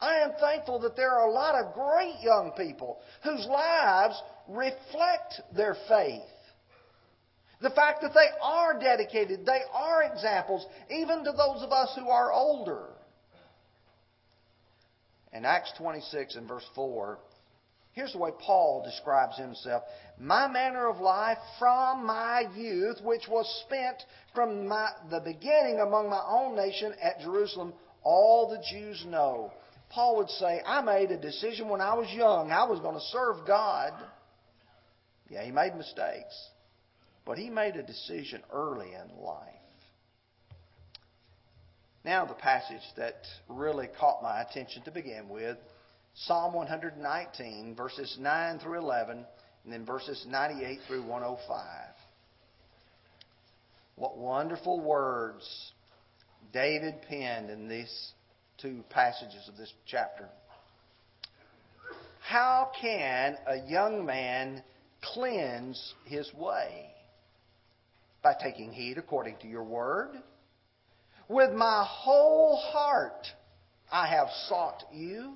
I 0.00 0.16
am 0.18 0.32
thankful 0.38 0.80
that 0.80 0.96
there 0.96 1.10
are 1.10 1.28
a 1.28 1.32
lot 1.32 1.54
of 1.54 1.72
great 1.72 2.16
young 2.22 2.52
people 2.56 2.98
whose 3.22 3.46
lives 3.46 4.20
reflect 4.48 5.40
their 5.54 5.76
faith. 5.88 6.22
The 7.64 7.70
fact 7.70 8.02
that 8.02 8.12
they 8.12 8.28
are 8.42 8.78
dedicated, 8.78 9.46
they 9.46 9.62
are 9.72 10.02
examples, 10.02 10.66
even 10.90 11.24
to 11.24 11.32
those 11.32 11.62
of 11.62 11.72
us 11.72 11.96
who 11.98 12.10
are 12.10 12.30
older. 12.30 12.88
In 15.32 15.46
Acts 15.46 15.72
26 15.78 16.36
and 16.36 16.46
verse 16.46 16.66
4, 16.74 17.18
Here's 17.92 18.12
the 18.12 18.18
way 18.18 18.32
Paul 18.38 18.82
describes 18.84 19.38
himself 19.38 19.82
My 20.20 20.46
manner 20.46 20.88
of 20.88 21.00
life 21.00 21.38
from 21.58 22.04
my 22.04 22.44
youth, 22.54 23.00
which 23.02 23.28
was 23.30 23.46
spent 23.66 23.96
from 24.34 24.68
my, 24.68 24.90
the 25.10 25.20
beginning 25.20 25.80
among 25.80 26.10
my 26.10 26.22
own 26.28 26.54
nation 26.54 26.92
at 27.00 27.20
Jerusalem, 27.20 27.72
all 28.02 28.50
the 28.50 28.62
Jews 28.70 29.06
know. 29.08 29.50
Paul 29.88 30.18
would 30.18 30.28
say, 30.28 30.60
I 30.66 30.82
made 30.82 31.10
a 31.12 31.18
decision 31.18 31.70
when 31.70 31.80
I 31.80 31.94
was 31.94 32.12
young. 32.12 32.50
I 32.50 32.64
was 32.64 32.80
going 32.80 32.96
to 32.96 33.00
serve 33.00 33.46
God. 33.46 33.94
Yeah, 35.30 35.42
he 35.42 35.50
made 35.50 35.74
mistakes, 35.76 36.50
but 37.26 37.38
he 37.38 37.48
made 37.50 37.76
a 37.76 37.82
decision 37.82 38.42
early 38.52 38.88
in 38.88 39.24
life. 39.24 39.48
Now, 42.04 42.26
the 42.26 42.34
passage 42.34 42.82
that 42.96 43.26
really 43.48 43.88
caught 43.98 44.22
my 44.22 44.42
attention 44.42 44.82
to 44.82 44.90
begin 44.90 45.28
with 45.30 45.56
Psalm 46.14 46.52
119, 46.52 47.74
verses 47.74 48.16
9 48.20 48.58
through 48.58 48.78
11, 48.78 49.24
and 49.64 49.72
then 49.72 49.86
verses 49.86 50.24
98 50.28 50.80
through 50.86 51.02
105. 51.02 51.64
What 53.96 54.18
wonderful 54.18 54.80
words 54.80 55.72
David 56.52 57.02
penned 57.08 57.48
in 57.48 57.68
these 57.68 58.12
two 58.58 58.84
passages 58.90 59.48
of 59.48 59.56
this 59.56 59.72
chapter. 59.86 60.28
How 62.20 62.70
can 62.80 63.36
a 63.46 63.66
young 63.68 64.04
man 64.04 64.62
cleanse 65.02 65.94
his 66.04 66.32
way? 66.34 66.93
By 68.24 68.34
taking 68.42 68.72
heed 68.72 68.96
according 68.96 69.36
to 69.42 69.46
your 69.46 69.62
word. 69.62 70.16
With 71.28 71.52
my 71.52 71.84
whole 71.86 72.56
heart 72.56 73.26
I 73.92 74.08
have 74.08 74.28
sought 74.48 74.82
you. 74.92 75.34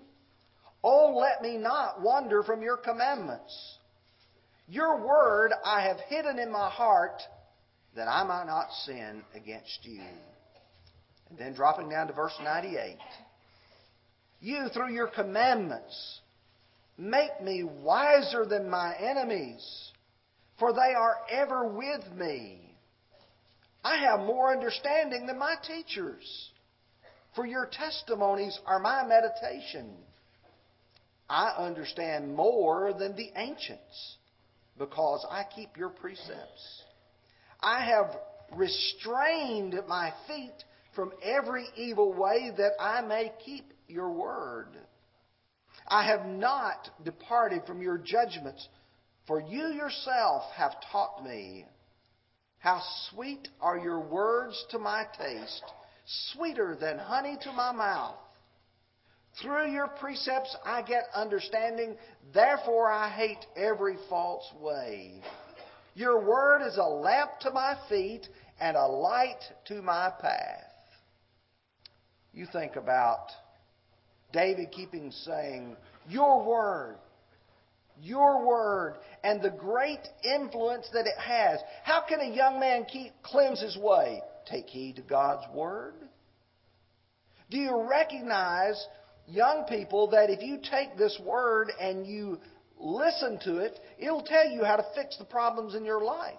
Oh, 0.83 1.15
let 1.15 1.43
me 1.43 1.59
not 1.59 2.01
wander 2.01 2.43
from 2.43 2.63
your 2.63 2.79
commandments. 2.79 3.77
Your 4.69 5.07
word 5.07 5.53
I 5.65 5.83
have 5.83 5.99
hidden 6.09 6.39
in 6.39 6.51
my 6.51 6.71
heart 6.71 7.21
that 7.95 8.09
I 8.09 8.23
might 8.25 8.47
not 8.47 8.73
sin 8.87 9.23
against 9.35 9.81
you. 9.83 10.03
And 11.31 11.39
then 11.39 11.53
dropping 11.55 11.91
down 11.91 12.07
to 12.07 12.15
verse 12.15 12.35
98. 12.43 12.97
You, 14.41 14.69
through 14.73 14.95
your 14.95 15.09
commandments, 15.09 16.21
make 16.97 17.43
me 17.43 17.65
wiser 17.65 18.47
than 18.47 18.71
my 18.71 18.95
enemies, 18.97 19.93
for 20.59 20.73
they 20.73 20.95
are 20.97 21.17
ever 21.31 21.69
with 21.69 22.05
me. 22.17 22.68
I 23.89 23.97
have 23.97 24.21
more 24.21 24.53
understanding 24.53 25.27
than 25.27 25.39
my 25.39 25.55
teachers, 25.67 26.51
for 27.35 27.47
your 27.47 27.67
testimonies 27.73 28.59
are 28.67 28.79
my 28.79 29.03
meditation. 29.07 29.95
I 31.27 31.55
understand 31.57 32.37
more 32.37 32.93
than 32.93 33.17
the 33.17 33.31
ancients 33.35 34.17
because 34.77 35.25
I 35.31 35.45
keep 35.57 35.79
your 35.79 35.89
precepts. 35.89 36.83
I 37.63 37.83
have 37.87 38.15
restrained 38.55 39.75
my 39.89 40.13
feet 40.27 40.65
from 40.95 41.11
every 41.23 41.65
evil 41.75 42.13
way 42.13 42.51
that 42.59 42.73
I 42.79 43.01
may 43.01 43.33
keep 43.43 43.73
your 43.89 44.11
word. 44.11 44.69
I 45.87 46.07
have 46.09 46.27
not 46.27 46.91
departed 47.07 47.63
from 47.67 47.81
your 47.81 47.97
judgments, 47.97 48.69
for 49.27 49.41
you 49.41 49.69
yourself 49.69 50.43
have 50.57 50.75
taught 50.93 51.25
me. 51.25 51.65
How 52.59 52.83
sweet 53.11 53.49
are 53.61 53.79
your 53.79 54.01
words 54.01 54.65
to 54.71 54.79
my 54.79 55.05
taste, 55.17 55.65
sweeter 56.33 56.77
than 56.81 56.99
honey 56.99 57.37
to 57.43 57.53
my 57.53 57.73
mouth. 57.73 58.17
Through 59.41 59.71
your 59.71 59.87
precepts 59.87 60.57
I 60.65 60.83
get 60.83 61.05
understanding, 61.15 61.97
therefore 62.35 62.91
I 62.91 63.09
hate 63.09 63.47
every 63.57 63.97
false 64.09 64.51
way. 64.61 65.23
Your 65.95 66.25
word 66.25 66.67
is 66.67 66.77
a 66.77 66.83
lamp 66.83 67.31
to 67.41 67.51
my 67.51 67.77
feet 67.89 68.29
and 68.61 68.77
a 68.77 68.87
light 68.87 69.41
to 69.67 69.81
my 69.81 70.11
path. 70.21 70.65
You 72.33 72.47
think 72.53 72.77
about 72.77 73.31
David 74.33 74.71
keeping 74.73 75.11
saying, 75.11 75.77
Your 76.09 76.45
word, 76.45 76.97
your 78.01 78.47
word, 78.47 78.97
and 79.25 79.43
the 79.43 79.51
great 79.51 80.01
influence 80.25 80.89
that 80.93 81.07
it 81.07 81.19
has. 81.19 81.61
How 81.85 82.03
can 82.09 82.21
a 82.21 82.35
young 82.35 82.61
man 82.61 82.85
keep 82.85 83.13
cleanse 83.23 83.61
his 83.61 83.77
way? 83.77 84.21
Take 84.51 84.67
heed 84.67 84.97
to 84.97 85.03
God's 85.03 85.45
word. 85.55 85.95
Do 87.51 87.59
you 87.59 87.87
recognize 87.89 88.83
young 89.27 89.65
people 89.69 90.11
that 90.11 90.31
if 90.31 90.43
you 90.43 90.59
take 90.59 90.97
this 90.97 91.19
word 91.25 91.71
and 91.81 92.07
you 92.07 92.39
listen 92.79 93.39
to 93.45 93.59
it, 93.59 93.79
it'll 93.99 94.23
tell 94.23 94.49
you 94.49 94.65
how 94.65 94.77
to 94.77 94.85
fix 94.95 95.17
the 95.19 95.25
problems 95.25 95.75
in 95.75 95.85
your 95.85 96.03
life. 96.03 96.35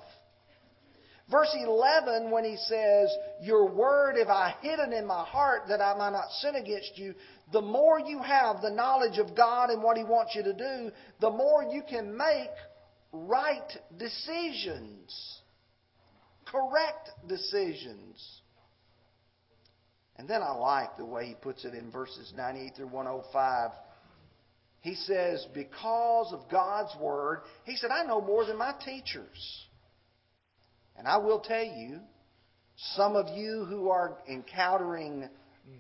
Verse 1.29 1.55
11, 1.55 2.31
when 2.31 2.43
he 2.43 2.57
says, 2.57 3.09
Your 3.41 3.69
word 3.69 4.15
have 4.17 4.29
I 4.29 4.55
hidden 4.61 4.93
in 4.93 5.05
my 5.05 5.23
heart 5.23 5.63
that 5.69 5.79
I 5.79 5.95
might 5.95 6.11
not 6.11 6.31
sin 6.41 6.55
against 6.55 6.97
you, 6.97 7.13
the 7.51 7.61
more 7.61 7.99
you 7.99 8.19
have 8.23 8.61
the 8.61 8.71
knowledge 8.71 9.19
of 9.19 9.35
God 9.35 9.69
and 9.69 9.83
what 9.83 9.97
he 9.97 10.03
wants 10.03 10.33
you 10.35 10.43
to 10.43 10.53
do, 10.53 10.91
the 11.21 11.29
more 11.29 11.63
you 11.63 11.83
can 11.87 12.17
make 12.17 12.49
right 13.11 13.71
decisions, 13.97 15.41
correct 16.45 17.09
decisions. 17.27 18.41
And 20.17 20.27
then 20.27 20.41
I 20.41 20.51
like 20.51 20.97
the 20.97 21.05
way 21.05 21.27
he 21.27 21.35
puts 21.35 21.63
it 21.63 21.75
in 21.75 21.91
verses 21.91 22.33
98 22.35 22.75
through 22.75 22.87
105. 22.87 23.69
He 24.81 24.95
says, 24.95 25.45
Because 25.53 26.33
of 26.33 26.49
God's 26.51 26.95
Word, 26.99 27.41
he 27.65 27.75
said, 27.75 27.91
I 27.91 28.03
know 28.03 28.19
more 28.19 28.45
than 28.45 28.57
my 28.57 28.73
teachers. 28.83 29.67
And 30.99 31.07
I 31.07 31.17
will 31.17 31.39
tell 31.39 31.63
you, 31.63 32.01
some 32.95 33.15
of 33.15 33.35
you 33.35 33.65
who 33.69 33.89
are 33.89 34.17
encountering 34.29 35.29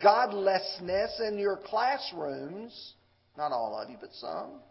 godlessness 0.01 1.21
in 1.27 1.37
your 1.37 1.57
classrooms, 1.57 2.93
not 3.37 3.51
all 3.51 3.77
of 3.77 3.89
you, 3.89 3.97
but 3.99 4.11
some, 4.13 4.61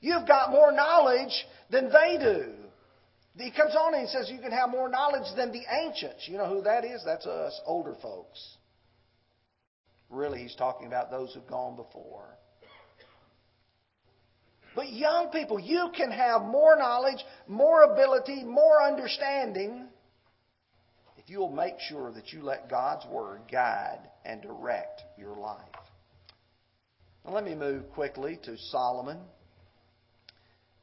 you've 0.00 0.26
got 0.26 0.50
more 0.50 0.72
knowledge 0.72 1.46
than 1.70 1.90
they 1.90 2.16
do. 2.18 2.52
He 3.36 3.50
comes 3.50 3.74
on 3.76 3.94
and 3.94 4.08
says 4.08 4.30
you 4.30 4.40
can 4.40 4.52
have 4.52 4.70
more 4.70 4.88
knowledge 4.88 5.30
than 5.36 5.52
the 5.52 5.62
ancients. 5.84 6.26
You 6.26 6.38
know 6.38 6.48
who 6.48 6.62
that 6.62 6.86
is? 6.86 7.02
That's 7.04 7.26
us, 7.26 7.60
older 7.66 7.96
folks. 8.00 8.56
Really, 10.08 10.40
he's 10.40 10.54
talking 10.54 10.86
about 10.86 11.10
those 11.10 11.34
who've 11.34 11.46
gone 11.46 11.76
before. 11.76 12.38
But 14.76 14.92
young 14.92 15.30
people, 15.30 15.58
you 15.58 15.90
can 15.96 16.10
have 16.10 16.42
more 16.42 16.76
knowledge, 16.76 17.24
more 17.48 17.82
ability, 17.94 18.44
more 18.44 18.84
understanding 18.86 19.86
if 21.16 21.30
you'll 21.30 21.50
make 21.50 21.80
sure 21.88 22.12
that 22.12 22.30
you 22.30 22.42
let 22.42 22.68
God's 22.68 23.06
Word 23.06 23.40
guide 23.50 24.00
and 24.26 24.42
direct 24.42 25.00
your 25.18 25.34
life. 25.34 25.58
Now, 27.24 27.32
let 27.32 27.44
me 27.44 27.54
move 27.54 27.90
quickly 27.92 28.38
to 28.44 28.58
Solomon. 28.70 29.18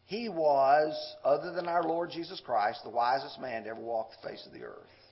He 0.06 0.28
was, 0.28 1.16
other 1.24 1.54
than 1.54 1.68
our 1.68 1.84
Lord 1.84 2.10
Jesus 2.10 2.42
Christ, 2.44 2.80
the 2.84 2.90
wisest 2.90 3.40
man 3.40 3.64
to 3.64 3.70
ever 3.70 3.80
walk 3.80 4.10
the 4.22 4.28
face 4.28 4.44
of 4.48 4.54
the 4.54 4.66
earth. 4.66 5.03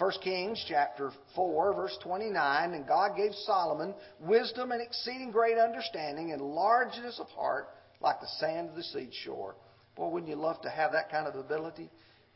1 0.00 0.12
Kings 0.22 0.64
chapter 0.66 1.10
4, 1.36 1.74
verse 1.74 1.94
29, 2.02 2.72
and 2.72 2.88
God 2.88 3.18
gave 3.18 3.34
Solomon 3.44 3.92
wisdom 4.18 4.72
and 4.72 4.80
exceeding 4.80 5.30
great 5.30 5.58
understanding 5.58 6.32
and 6.32 6.40
largeness 6.40 7.20
of 7.20 7.26
heart 7.26 7.68
like 8.00 8.18
the 8.18 8.26
sand 8.38 8.70
of 8.70 8.76
the 8.76 8.82
seashore. 8.82 9.56
Boy, 9.96 10.08
wouldn't 10.08 10.30
you 10.30 10.36
love 10.36 10.58
to 10.62 10.70
have 10.70 10.92
that 10.92 11.10
kind 11.10 11.26
of 11.26 11.34
ability? 11.34 11.90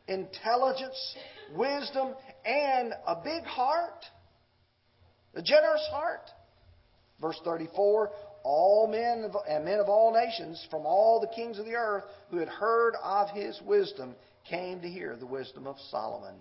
Intelligence, 0.07 1.15
wisdom, 1.55 2.13
and 2.45 2.93
a 3.07 3.15
big 3.23 3.43
heart. 3.45 4.05
A 5.33 5.41
generous 5.41 5.87
heart. 5.91 6.29
Verse 7.19 7.39
34 7.43 8.11
all 8.43 8.85
men 8.85 9.31
and 9.49 9.65
men 9.65 9.79
of 9.79 9.89
all 9.89 10.13
nations 10.13 10.63
from 10.69 10.85
all 10.85 11.19
the 11.19 11.35
kings 11.35 11.57
of 11.57 11.65
the 11.65 11.73
earth 11.73 12.03
who 12.29 12.37
had 12.37 12.47
heard 12.47 12.93
of 13.03 13.31
his 13.31 13.59
wisdom 13.65 14.13
came 14.47 14.79
to 14.81 14.87
hear 14.87 15.15
the 15.15 15.25
wisdom 15.25 15.65
of 15.65 15.77
Solomon. 15.89 16.35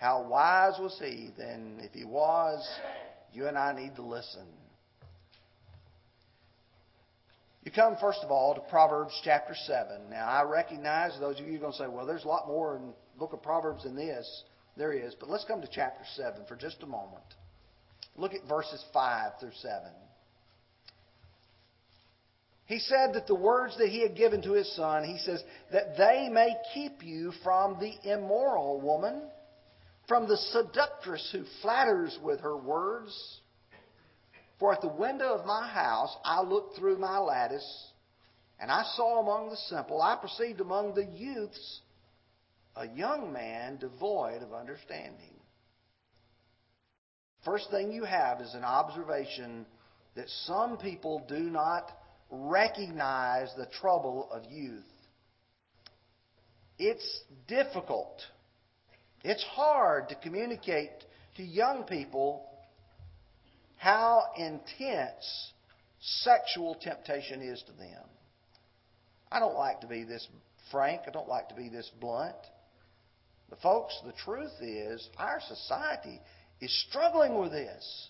How 0.00 0.26
wise 0.26 0.78
was 0.80 0.98
he? 0.98 1.28
Then, 1.36 1.78
if 1.82 1.92
he 1.92 2.06
was, 2.06 2.66
you 3.34 3.46
and 3.46 3.58
I 3.58 3.74
need 3.74 3.96
to 3.96 4.02
listen. 4.02 4.46
You 7.64 7.70
come, 7.70 7.96
first 8.00 8.20
of 8.22 8.30
all, 8.30 8.54
to 8.54 8.62
Proverbs 8.62 9.12
chapter 9.22 9.54
7. 9.54 10.08
Now, 10.08 10.26
I 10.26 10.42
recognize 10.44 11.12
those 11.20 11.38
of 11.38 11.46
you 11.46 11.56
are 11.56 11.60
going 11.60 11.72
to 11.72 11.78
say, 11.78 11.86
well, 11.86 12.06
there's 12.06 12.24
a 12.24 12.28
lot 12.28 12.48
more 12.48 12.76
in 12.76 12.86
the 12.86 13.18
book 13.18 13.34
of 13.34 13.42
Proverbs 13.42 13.84
than 13.84 13.94
this. 13.94 14.44
There 14.74 14.94
is. 14.94 15.14
But 15.20 15.28
let's 15.28 15.44
come 15.44 15.60
to 15.60 15.68
chapter 15.70 16.04
7 16.16 16.46
for 16.48 16.56
just 16.56 16.82
a 16.82 16.86
moment. 16.86 17.22
Look 18.16 18.32
at 18.32 18.48
verses 18.48 18.82
5 18.94 19.32
through 19.38 19.52
7. 19.60 19.82
He 22.64 22.78
said 22.78 23.12
that 23.14 23.26
the 23.26 23.34
words 23.34 23.76
that 23.76 23.88
he 23.88 24.00
had 24.00 24.16
given 24.16 24.40
to 24.42 24.52
his 24.52 24.74
son, 24.74 25.04
he 25.04 25.18
says, 25.18 25.42
that 25.72 25.98
they 25.98 26.30
may 26.32 26.54
keep 26.72 27.02
you 27.02 27.32
from 27.44 27.78
the 27.80 27.92
immoral 28.10 28.80
woman, 28.80 29.20
from 30.10 30.26
the 30.26 30.36
seductress 30.36 31.30
who 31.30 31.44
flatters 31.62 32.18
with 32.20 32.40
her 32.40 32.56
words. 32.56 33.16
For 34.58 34.72
at 34.72 34.80
the 34.80 34.88
window 34.88 35.34
of 35.34 35.46
my 35.46 35.68
house 35.68 36.12
I 36.24 36.42
looked 36.42 36.76
through 36.76 36.98
my 36.98 37.18
lattice, 37.18 37.92
and 38.58 38.72
I 38.72 38.82
saw 38.96 39.20
among 39.20 39.50
the 39.50 39.56
simple, 39.68 40.02
I 40.02 40.16
perceived 40.16 40.60
among 40.60 40.94
the 40.94 41.04
youths 41.04 41.82
a 42.74 42.88
young 42.88 43.32
man 43.32 43.76
devoid 43.76 44.42
of 44.42 44.52
understanding. 44.52 45.38
First 47.44 47.70
thing 47.70 47.92
you 47.92 48.02
have 48.02 48.40
is 48.40 48.52
an 48.54 48.64
observation 48.64 49.64
that 50.16 50.28
some 50.44 50.76
people 50.76 51.24
do 51.28 51.38
not 51.38 51.88
recognize 52.32 53.48
the 53.56 53.66
trouble 53.80 54.28
of 54.32 54.42
youth. 54.50 54.82
It's 56.80 57.22
difficult. 57.46 58.20
It's 59.22 59.42
hard 59.44 60.08
to 60.08 60.14
communicate 60.14 60.90
to 61.36 61.42
young 61.42 61.84
people 61.84 62.46
how 63.76 64.24
intense 64.36 65.52
sexual 66.00 66.76
temptation 66.80 67.42
is 67.42 67.62
to 67.66 67.72
them. 67.72 68.04
I 69.30 69.38
don't 69.38 69.54
like 69.54 69.80
to 69.82 69.86
be 69.86 70.04
this 70.04 70.26
frank. 70.70 71.02
I 71.06 71.10
don't 71.10 71.28
like 71.28 71.48
to 71.50 71.54
be 71.54 71.68
this 71.68 71.90
blunt. 72.00 72.36
But, 73.48 73.60
folks, 73.60 73.98
the 74.04 74.12
truth 74.12 74.52
is 74.60 75.08
our 75.18 75.40
society 75.46 76.20
is 76.60 76.84
struggling 76.88 77.38
with 77.38 77.52
this. 77.52 78.08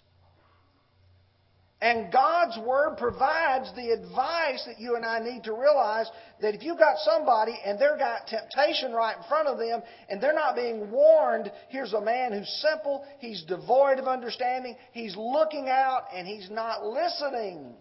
And 1.83 2.13
God's 2.13 2.59
Word 2.59 2.99
provides 2.99 3.75
the 3.75 3.91
advice 3.91 4.63
that 4.67 4.79
you 4.79 4.97
and 4.97 5.05
I 5.05 5.19
need 5.19 5.45
to 5.45 5.55
realize 5.55 6.07
that 6.43 6.55
if 6.55 6.63
you've 6.63 6.79
got 6.79 6.99
somebody 6.99 7.59
and 7.65 7.79
they've 7.79 7.99
got 7.99 8.27
temptation 8.27 8.93
right 8.93 9.17
in 9.17 9.23
front 9.29 9.49
of 9.49 9.59
them 9.59 9.83
and 10.11 10.23
they're 10.23 10.35
not 10.35 10.55
being 10.55 10.91
warned, 10.91 11.51
here's 11.71 11.95
a 11.95 12.01
man 12.01 12.33
who's 12.33 12.51
simple, 12.61 13.07
he's 13.19 13.45
devoid 13.45 13.99
of 13.99 14.07
understanding, 14.07 14.77
he's 14.93 15.17
looking 15.17 15.69
out 15.71 16.03
and 16.15 16.29
he's 16.29 16.51
not 16.51 16.85
listening. 16.85 17.75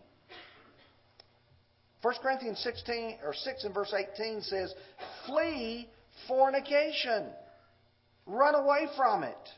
1 2.02 2.14
Corinthians 2.22 2.60
16 2.60 3.18
or 3.26 3.34
6 3.34 3.64
and 3.66 3.74
verse 3.74 3.94
18 3.94 4.42
says, 4.42 4.74
"Flee 5.26 5.90
fornication. 6.26 7.34
Run 8.26 8.56
away 8.56 8.88
from 8.96 9.24
it." 9.26 9.54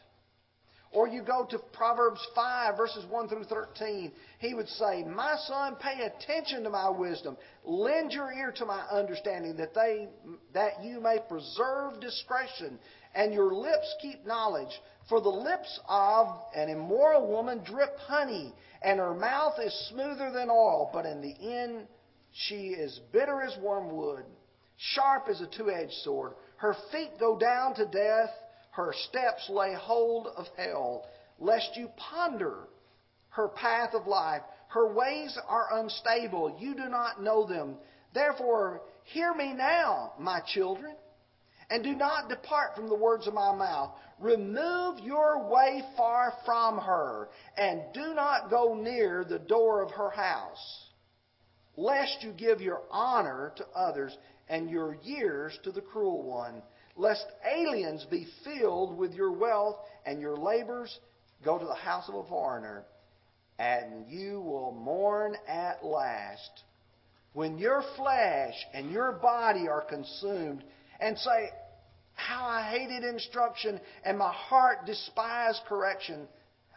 Or 0.93 1.07
you 1.07 1.21
go 1.21 1.45
to 1.49 1.57
Proverbs 1.57 2.19
5, 2.35 2.75
verses 2.75 3.05
1 3.09 3.29
through 3.29 3.45
13. 3.45 4.11
He 4.39 4.53
would 4.53 4.67
say, 4.67 5.03
My 5.03 5.37
son, 5.47 5.77
pay 5.77 6.03
attention 6.03 6.63
to 6.63 6.69
my 6.69 6.89
wisdom. 6.89 7.37
Lend 7.63 8.11
your 8.11 8.31
ear 8.33 8.51
to 8.57 8.65
my 8.65 8.81
understanding, 8.91 9.55
that, 9.55 9.73
they, 9.73 10.09
that 10.53 10.83
you 10.83 10.99
may 10.99 11.19
preserve 11.29 12.01
discretion, 12.01 12.77
and 13.15 13.33
your 13.33 13.53
lips 13.53 13.95
keep 14.01 14.25
knowledge. 14.25 14.81
For 15.07 15.21
the 15.21 15.29
lips 15.29 15.79
of 15.87 16.27
an 16.53 16.67
immoral 16.67 17.25
woman 17.25 17.63
drip 17.63 17.97
honey, 17.99 18.53
and 18.81 18.99
her 18.99 19.13
mouth 19.13 19.53
is 19.63 19.89
smoother 19.89 20.29
than 20.31 20.49
oil, 20.49 20.89
but 20.91 21.05
in 21.05 21.21
the 21.21 21.35
end 21.41 21.87
she 22.33 22.69
is 22.69 22.99
bitter 23.13 23.41
as 23.41 23.57
wormwood, 23.61 24.25
sharp 24.77 25.27
as 25.29 25.39
a 25.39 25.47
two 25.47 25.71
edged 25.71 25.93
sword. 26.03 26.33
Her 26.57 26.75
feet 26.91 27.11
go 27.17 27.37
down 27.37 27.75
to 27.75 27.85
death 27.85 28.29
her 28.71 28.93
steps 29.09 29.49
lay 29.49 29.73
hold 29.73 30.27
of 30.27 30.47
hell, 30.57 31.05
lest 31.39 31.75
you 31.75 31.89
ponder 31.97 32.67
her 33.29 33.49
path 33.49 33.93
of 33.93 34.07
life. 34.07 34.41
Her 34.69 34.93
ways 34.93 35.37
are 35.47 35.79
unstable. 35.79 36.57
You 36.59 36.73
do 36.75 36.87
not 36.87 37.21
know 37.21 37.45
them. 37.45 37.75
Therefore, 38.13 38.81
hear 39.03 39.33
me 39.33 39.53
now, 39.53 40.13
my 40.17 40.39
children, 40.53 40.95
and 41.69 41.83
do 41.83 41.93
not 41.95 42.29
depart 42.29 42.75
from 42.75 42.87
the 42.87 42.95
words 42.95 43.27
of 43.27 43.33
my 43.33 43.53
mouth. 43.53 43.91
Remove 44.19 44.99
your 44.99 45.49
way 45.49 45.81
far 45.97 46.33
from 46.45 46.77
her, 46.77 47.29
and 47.57 47.81
do 47.93 48.13
not 48.13 48.49
go 48.49 48.73
near 48.73 49.25
the 49.25 49.39
door 49.39 49.81
of 49.81 49.91
her 49.91 50.11
house, 50.11 50.89
lest 51.75 52.21
you 52.21 52.31
give 52.31 52.61
your 52.61 52.83
honor 52.89 53.51
to 53.57 53.65
others 53.75 54.15
and 54.47 54.69
your 54.69 54.95
years 55.03 55.57
to 55.63 55.71
the 55.71 55.81
cruel 55.81 56.23
one 56.23 56.61
lest 56.95 57.25
aliens 57.49 58.05
be 58.09 58.27
filled 58.43 58.97
with 58.97 59.13
your 59.13 59.31
wealth 59.31 59.77
and 60.05 60.19
your 60.19 60.37
labors 60.37 60.99
go 61.43 61.57
to 61.57 61.65
the 61.65 61.73
house 61.73 62.07
of 62.07 62.15
a 62.15 62.23
foreigner, 62.23 62.83
and 63.57 64.09
you 64.09 64.41
will 64.41 64.71
mourn 64.71 65.35
at 65.47 65.83
last. 65.85 66.63
When 67.33 67.57
your 67.57 67.83
flesh 67.95 68.55
and 68.73 68.91
your 68.91 69.13
body 69.13 69.67
are 69.67 69.81
consumed, 69.81 70.63
and 71.01 71.17
say, 71.17 71.49
How 72.13 72.45
I 72.45 72.61
hated 72.61 73.03
instruction, 73.03 73.81
and 74.05 74.17
my 74.17 74.31
heart 74.31 74.85
despised 74.85 75.61
correction. 75.67 76.27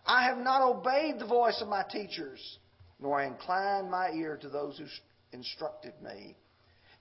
I 0.06 0.24
have 0.24 0.38
not 0.38 0.62
obeyed 0.62 1.18
the 1.18 1.26
voice 1.26 1.60
of 1.62 1.68
my 1.68 1.84
teachers, 1.90 2.58
nor 3.00 3.22
inclined 3.22 3.90
my 3.90 4.10
ear 4.10 4.38
to 4.40 4.48
those 4.48 4.78
who 4.78 4.86
instructed 5.32 5.94
me. 6.02 6.36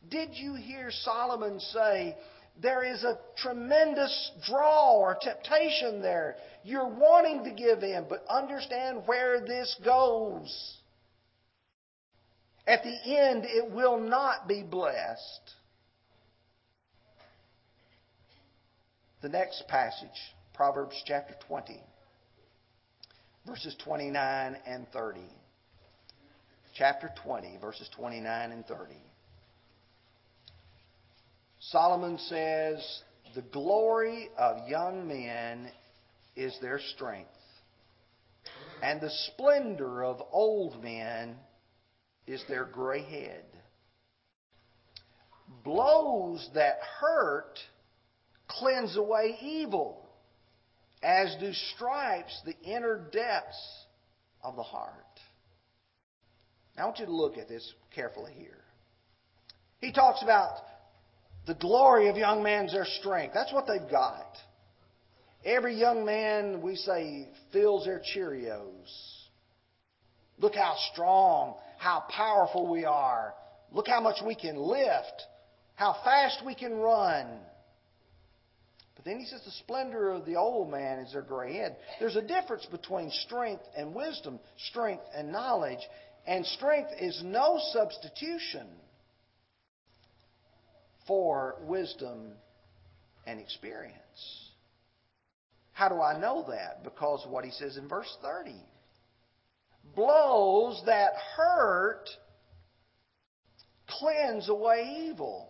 Did 0.10 0.30
you 0.34 0.56
hear 0.56 0.92
Solomon 0.92 1.60
say, 1.60 2.16
there 2.62 2.84
is 2.84 3.04
a 3.04 3.18
tremendous 3.38 4.32
draw 4.46 4.98
or 4.98 5.18
temptation 5.20 6.02
there. 6.02 6.36
You're 6.64 6.88
wanting 6.88 7.44
to 7.46 7.52
give 7.52 7.84
in, 7.84 8.06
but 8.08 8.26
understand 8.30 9.04
where 9.06 9.42
this 9.42 9.76
goes. 9.84 10.78
At 12.66 12.84
the 12.84 13.18
end, 13.18 13.44
it 13.46 13.72
will 13.72 14.00
not 14.00 14.48
be 14.48 14.64
blessed. 14.64 15.52
The 19.22 19.30
next 19.30 19.68
passage, 19.68 20.10
Proverbs 20.54 20.96
chapter 21.06 21.36
20. 21.48 21.82
verses 23.46 23.76
29 23.84 24.58
and 24.66 24.88
30. 24.92 25.20
Chapter 26.76 27.10
20, 27.24 27.58
verses 27.62 27.90
29 27.96 28.52
and 28.52 28.66
30. 28.66 28.96
Solomon 31.70 32.18
says, 32.18 33.02
The 33.36 33.42
glory 33.42 34.30
of 34.38 34.68
young 34.68 35.08
men 35.08 35.72
is 36.36 36.58
their 36.62 36.80
strength, 36.96 37.30
and 38.82 39.00
the 39.00 39.12
splendor 39.32 40.04
of 40.04 40.22
old 40.32 40.84
men 40.84 41.36
is 42.28 42.44
their 42.48 42.66
gray 42.66 43.04
head. 43.04 43.46
Blows 45.64 46.50
that 46.54 46.80
hurt 47.00 47.60
cleanse 48.48 48.98
away 48.98 49.38
evil, 49.42 50.10
as 51.02 51.36
do 51.40 51.54
stripes 51.76 52.42
the 52.46 52.58
inner 52.64 53.10
depths 53.12 53.86
of 54.44 54.56
the 54.56 54.64
heart. 54.64 54.94
Now, 56.76 56.84
I 56.84 56.86
want 56.88 57.00
you 57.00 57.06
to 57.06 57.12
look 57.12 57.38
at 57.38 57.48
this 57.48 57.74
carefully 57.94 58.34
here. 58.36 58.58
He 59.80 59.92
talks 59.94 60.24
about 60.24 60.58
the 61.46 61.56
glory 61.56 62.08
of 62.08 62.16
young 62.16 62.42
men's 62.44 62.72
their 62.72 62.86
strength. 62.86 63.34
That's 63.34 63.52
what 63.52 63.68
they've 63.68 63.90
got. 63.90 64.38
Every 65.46 65.76
young 65.76 66.06
man, 66.06 66.62
we 66.62 66.76
say, 66.76 67.28
fills 67.52 67.86
their 67.86 68.02
Cheerios. 68.16 69.20
Look 70.38 70.56
how 70.56 70.76
strong, 70.94 71.56
how 71.78 72.06
powerful 72.10 72.70
we 72.70 72.86
are. 72.86 73.34
Look 73.72 73.88
how 73.88 74.00
much 74.00 74.18
we 74.26 74.36
can 74.36 74.56
lift, 74.56 75.24
how 75.76 75.96
fast 76.06 76.44
we 76.46 76.56
can 76.56 76.78
run. 76.78 77.28
But 78.96 79.04
then 79.04 79.20
he 79.20 79.26
says 79.26 79.42
the 79.44 79.52
splendor 79.52 80.12
of 80.12 80.26
the 80.26 80.38
old 80.38 80.72
man 80.72 81.00
is 81.00 81.12
their 81.12 81.24
gray 81.24 81.58
head. 81.58 81.76
There's 82.00 82.16
a 82.16 82.22
difference 82.22 82.66
between 82.68 83.12
strength 83.26 83.64
and 83.76 83.94
wisdom, 83.94 84.40
strength 84.70 85.04
and 85.16 85.32
knowledge. 85.32 85.80
And 86.26 86.46
strength 86.46 86.92
is 87.00 87.22
no 87.26 87.60
substitution 87.74 88.68
for 91.08 91.56
wisdom 91.62 92.34
and 93.26 93.40
experience. 93.40 93.98
How 95.72 95.90
do 95.90 96.02
I 96.02 96.20
know 96.20 96.46
that? 96.50 96.84
Because 96.84 97.26
what 97.28 97.44
he 97.44 97.52
says 97.52 97.78
in 97.78 97.88
verse 97.88 98.16
30. 98.22 98.54
Blows 99.96 100.82
that 100.86 101.14
hurt 101.36 102.06
cleanse 103.88 104.50
away 104.50 105.10
evil. 105.10 105.50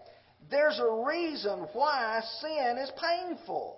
There's 0.49 0.79
a 0.79 1.05
reason 1.05 1.67
why 1.73 2.21
sin 2.41 2.77
is 2.81 2.91
painful. 2.99 3.77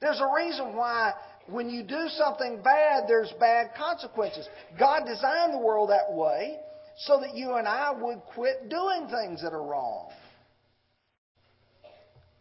There's 0.00 0.20
a 0.20 0.34
reason 0.34 0.74
why 0.74 1.12
when 1.46 1.68
you 1.68 1.82
do 1.82 2.08
something 2.08 2.62
bad, 2.62 3.04
there's 3.06 3.32
bad 3.38 3.70
consequences. 3.76 4.48
God 4.78 5.04
designed 5.06 5.52
the 5.52 5.58
world 5.58 5.90
that 5.90 6.12
way 6.12 6.58
so 6.98 7.20
that 7.20 7.34
you 7.34 7.54
and 7.54 7.68
I 7.68 7.92
would 7.92 8.20
quit 8.34 8.68
doing 8.68 9.08
things 9.08 9.42
that 9.42 9.52
are 9.52 9.62
wrong. 9.62 10.10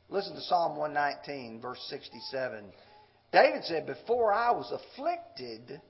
Listen 0.09 0.35
to 0.35 0.41
Psalm 0.41 0.77
119, 0.77 1.61
verse 1.61 1.79
67. 1.89 2.65
David 3.31 3.63
said, 3.63 3.85
Before 3.85 4.33
I 4.33 4.51
was 4.51 4.71
afflicted, 4.71 5.81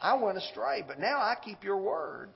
I 0.00 0.14
went 0.14 0.38
astray, 0.38 0.82
but 0.86 0.98
now 0.98 1.18
I 1.18 1.34
keep 1.42 1.64
your 1.64 1.78
word. 1.78 2.30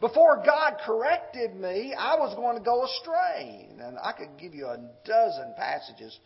Before 0.00 0.42
God 0.44 0.74
corrected 0.84 1.54
me, 1.54 1.94
I 1.98 2.16
was 2.16 2.34
going 2.34 2.58
to 2.58 2.64
go 2.64 2.84
astray. 2.84 3.68
And 3.80 3.96
I 4.02 4.12
could 4.12 4.38
give 4.38 4.54
you 4.54 4.66
a 4.66 4.78
dozen 5.06 5.54
passages 5.56 6.18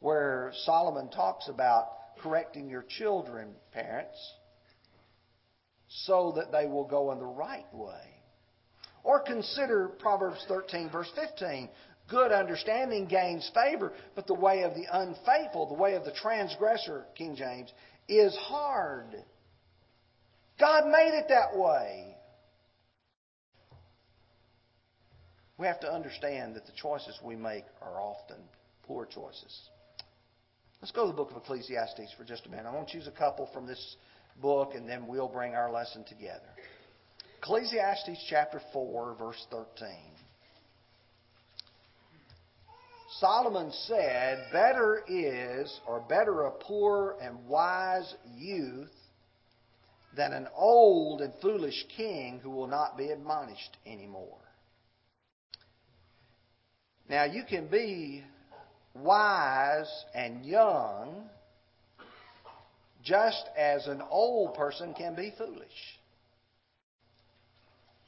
where 0.00 0.52
Solomon 0.64 1.08
talks 1.08 1.48
about 1.48 1.86
correcting 2.22 2.68
your 2.68 2.84
children, 2.98 3.54
parents, 3.72 4.18
so 5.88 6.34
that 6.36 6.52
they 6.52 6.66
will 6.66 6.86
go 6.86 7.12
in 7.12 7.18
the 7.18 7.24
right 7.24 7.72
way. 7.72 8.12
Or 9.04 9.20
consider 9.20 9.88
Proverbs 9.98 10.44
13, 10.48 10.90
verse 10.90 11.10
15. 11.14 11.68
Good 12.12 12.30
understanding 12.30 13.06
gains 13.06 13.50
favor, 13.54 13.94
but 14.14 14.26
the 14.26 14.34
way 14.34 14.64
of 14.64 14.74
the 14.74 14.84
unfaithful, 14.92 15.66
the 15.66 15.82
way 15.82 15.94
of 15.94 16.04
the 16.04 16.12
transgressor, 16.12 17.06
King 17.16 17.36
James, 17.36 17.72
is 18.06 18.36
hard. 18.36 19.16
God 20.60 20.88
made 20.88 21.18
it 21.18 21.24
that 21.30 21.56
way. 21.56 22.14
We 25.56 25.66
have 25.66 25.80
to 25.80 25.90
understand 25.90 26.54
that 26.56 26.66
the 26.66 26.72
choices 26.76 27.18
we 27.24 27.34
make 27.34 27.64
are 27.80 27.98
often 27.98 28.36
poor 28.82 29.06
choices. 29.06 29.70
Let's 30.82 30.92
go 30.92 31.06
to 31.06 31.12
the 31.12 31.16
book 31.16 31.30
of 31.30 31.38
Ecclesiastes 31.38 32.12
for 32.18 32.24
just 32.24 32.44
a 32.44 32.50
minute. 32.50 32.66
I 32.66 32.74
want 32.74 32.88
to 32.88 32.92
choose 32.92 33.06
a 33.06 33.10
couple 33.10 33.48
from 33.54 33.66
this 33.66 33.96
book 34.42 34.72
and 34.74 34.86
then 34.86 35.06
we'll 35.06 35.28
bring 35.28 35.54
our 35.54 35.72
lesson 35.72 36.04
together. 36.04 36.50
Ecclesiastes 37.38 38.26
chapter 38.28 38.60
4, 38.74 39.16
verse 39.18 39.46
13. 39.50 40.11
Solomon 43.18 43.70
said, 43.86 44.46
Better 44.52 45.02
is, 45.06 45.80
or 45.86 46.00
better 46.00 46.46
a 46.46 46.50
poor 46.50 47.16
and 47.20 47.46
wise 47.46 48.14
youth 48.36 48.90
than 50.16 50.32
an 50.32 50.48
old 50.54 51.20
and 51.20 51.32
foolish 51.40 51.84
king 51.96 52.40
who 52.42 52.50
will 52.50 52.66
not 52.66 52.96
be 52.96 53.08
admonished 53.08 53.76
anymore. 53.86 54.38
Now, 57.08 57.24
you 57.24 57.42
can 57.48 57.66
be 57.66 58.22
wise 58.94 60.04
and 60.14 60.44
young 60.44 61.28
just 63.02 63.44
as 63.56 63.86
an 63.86 64.02
old 64.10 64.54
person 64.54 64.94
can 64.94 65.14
be 65.14 65.32
foolish. 65.36 65.98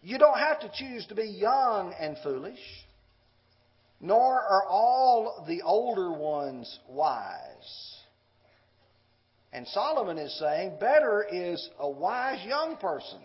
You 0.03 0.19
don't 0.19 0.39
have 0.39 0.61
to 0.61 0.71
choose 0.75 1.07
to 1.07 1.15
be 1.15 1.25
young 1.25 1.95
and 1.99 2.17
foolish, 2.23 2.61
nor 4.05 4.39
are 4.39 4.67
all 4.67 5.47
the 5.49 5.63
older 5.63 6.13
ones 6.13 6.79
wise. 6.91 7.97
And 9.51 9.67
Solomon 9.69 10.19
is 10.19 10.39
saying, 10.39 10.77
better 10.79 11.25
is 11.33 11.71
a 11.79 11.89
wise 11.89 12.45
young 12.47 12.77
person 12.77 13.21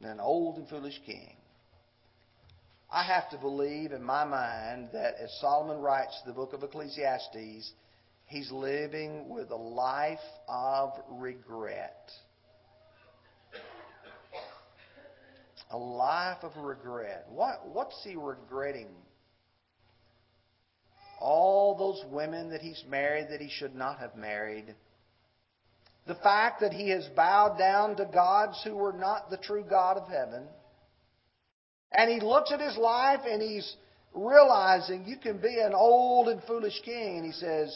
than 0.00 0.10
an 0.10 0.20
old 0.20 0.56
and 0.56 0.68
foolish 0.68 1.00
king. 1.06 1.36
I 2.90 3.04
have 3.04 3.30
to 3.30 3.38
believe 3.38 3.92
in 3.92 4.02
my 4.02 4.24
mind 4.24 4.88
that 4.92 5.14
as 5.22 5.30
Solomon 5.40 5.78
writes 5.78 6.20
the 6.26 6.32
book 6.32 6.52
of 6.52 6.64
Ecclesiastes, 6.64 7.72
he's 8.26 8.50
living 8.50 9.28
with 9.28 9.52
a 9.52 9.56
life 9.56 10.18
of 10.48 10.94
regret. 11.12 12.10
A 15.70 15.78
life 15.78 16.38
of 16.42 16.56
regret. 16.56 17.26
What, 17.30 17.68
what's 17.68 18.02
he 18.02 18.16
regretting? 18.16 18.88
All 21.20 21.76
those 21.76 22.04
women 22.10 22.50
that 22.50 22.60
he's 22.60 22.82
married 22.88 23.28
that 23.30 23.40
he 23.40 23.50
should 23.50 23.74
not 23.74 23.98
have 23.98 24.16
married. 24.16 24.74
The 26.06 26.14
fact 26.16 26.60
that 26.60 26.72
he 26.72 26.90
has 26.90 27.06
bowed 27.14 27.58
down 27.58 27.96
to 27.96 28.04
gods 28.06 28.60
who 28.64 28.76
were 28.76 28.92
not 28.92 29.30
the 29.30 29.36
true 29.36 29.64
God 29.68 29.96
of 29.96 30.08
heaven 30.08 30.46
and 31.92 32.10
he 32.10 32.20
looks 32.20 32.52
at 32.52 32.60
his 32.60 32.76
life 32.76 33.20
and 33.28 33.40
he's 33.40 33.76
realizing 34.12 35.06
you 35.06 35.16
can 35.16 35.38
be 35.38 35.60
an 35.60 35.72
old 35.74 36.28
and 36.28 36.42
foolish 36.44 36.80
king. 36.84 37.18
And 37.18 37.26
he 37.26 37.32
says, 37.32 37.68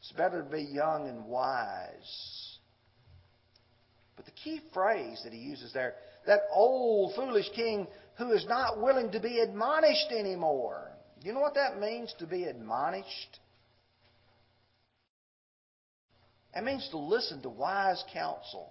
it's 0.00 0.12
better 0.12 0.42
to 0.42 0.50
be 0.50 0.62
young 0.62 1.08
and 1.08 1.24
wise. 1.26 2.58
But 4.16 4.26
the 4.26 4.32
key 4.32 4.60
phrase 4.74 5.20
that 5.24 5.32
he 5.32 5.38
uses 5.38 5.72
there, 5.72 5.94
that 6.26 6.42
old 6.52 7.14
foolish 7.14 7.48
king 7.54 7.86
who 8.18 8.32
is 8.32 8.44
not 8.46 8.82
willing 8.82 9.12
to 9.12 9.20
be 9.20 9.38
admonished 9.38 10.10
anymore. 10.10 10.87
You 11.22 11.32
know 11.32 11.40
what 11.40 11.54
that 11.54 11.80
means 11.80 12.14
to 12.18 12.26
be 12.26 12.44
admonished? 12.44 13.40
It 16.54 16.64
means 16.64 16.88
to 16.90 16.98
listen 16.98 17.42
to 17.42 17.48
wise 17.48 18.02
counsel. 18.12 18.70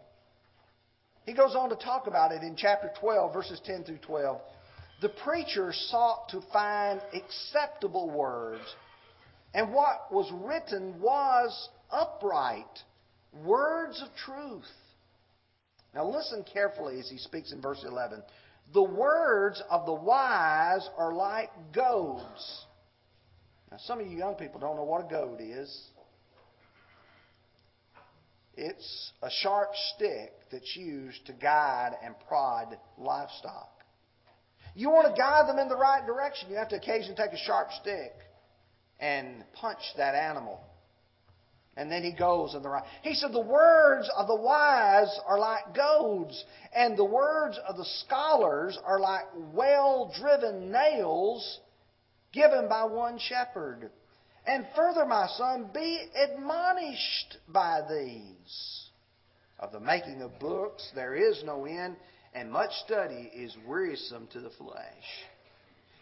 He 1.26 1.34
goes 1.34 1.56
on 1.56 1.70
to 1.70 1.76
talk 1.76 2.08
about 2.08 2.32
it 2.32 2.42
in 2.42 2.56
chapter 2.56 2.90
12, 3.00 3.34
verses 3.34 3.62
10 3.66 3.84
through 3.84 3.98
12. 3.98 4.42
The 5.02 5.10
preacher 5.10 5.74
sought 5.74 6.30
to 6.30 6.42
find 6.52 7.02
acceptable 7.14 8.10
words, 8.10 8.64
and 9.54 9.74
what 9.74 10.12
was 10.12 10.32
written 10.32 11.00
was 11.00 11.70
upright, 11.92 12.66
words 13.46 14.02
of 14.02 14.10
truth. 14.16 14.72
Now 15.94 16.10
listen 16.10 16.44
carefully 16.52 17.00
as 17.00 17.10
he 17.10 17.18
speaks 17.18 17.52
in 17.52 17.62
verse 17.62 17.84
11. 17.88 18.24
The 18.74 18.84
words 18.84 19.62
of 19.70 19.86
the 19.86 19.94
wise 19.94 20.88
are 20.98 21.14
like 21.14 21.50
goads. 21.74 22.66
Now, 23.72 23.78
some 23.80 24.00
of 24.00 24.08
you 24.08 24.18
young 24.18 24.36
people 24.36 24.60
don't 24.60 24.76
know 24.76 24.84
what 24.84 25.06
a 25.06 25.10
goad 25.10 25.40
is. 25.42 25.90
It's 28.56 29.12
a 29.22 29.30
sharp 29.30 29.70
stick 29.96 30.34
that's 30.52 30.76
used 30.76 31.26
to 31.28 31.34
guide 31.34 31.92
and 32.04 32.16
prod 32.28 32.78
livestock. 32.98 33.70
You 34.76 34.90
want 34.90 35.14
to 35.14 35.20
guide 35.20 35.48
them 35.48 35.60
in 35.60 35.70
the 35.70 35.76
right 35.76 36.06
direction, 36.06 36.50
you 36.50 36.58
have 36.58 36.70
to 36.70 36.78
occasionally 36.78 37.16
take 37.16 37.34
a 37.34 37.44
sharp 37.46 37.70
stick 37.82 38.14
and 39.00 39.44
punch 39.54 39.80
that 39.98 40.16
animal. 40.16 40.60
And 41.78 41.92
then 41.92 42.04
he 42.04 42.12
goes 42.12 42.56
and 42.56 42.66
the 42.66 42.70
right. 42.70 42.84
He 43.04 43.14
said, 43.14 43.32
The 43.32 43.40
words 43.40 44.10
of 44.18 44.28
the 44.28 44.36
wise 44.36 45.16
are 45.28 45.38
like 45.38 45.76
goads, 45.76 46.44
and 46.76 46.98
the 46.98 47.06
words 47.06 47.60
of 47.70 47.78
the 47.78 47.86
scholars 48.06 48.78
are 48.84 49.00
like 49.00 49.26
well 49.54 50.12
driven 50.20 50.72
nails 50.72 51.60
given 52.34 52.68
by 52.68 52.84
one 52.84 53.20
shepherd. 53.20 53.92
And 54.48 54.66
further, 54.76 55.06
my 55.06 55.28
son, 55.38 55.70
be 55.72 56.00
admonished 56.16 57.38
by 57.48 57.82
these. 57.88 58.90
Of 59.60 59.72
the 59.72 59.80
making 59.80 60.24
of 60.24 60.40
books 60.40 60.90
there 60.96 61.14
is 61.14 61.44
no 61.44 61.66
end, 61.66 61.96
and 62.34 62.52
much 62.52 62.72
study 62.86 63.32
is 63.36 63.56
wearisome 63.68 64.28
to 64.34 64.40
the 64.40 64.52
flesh. 64.52 65.28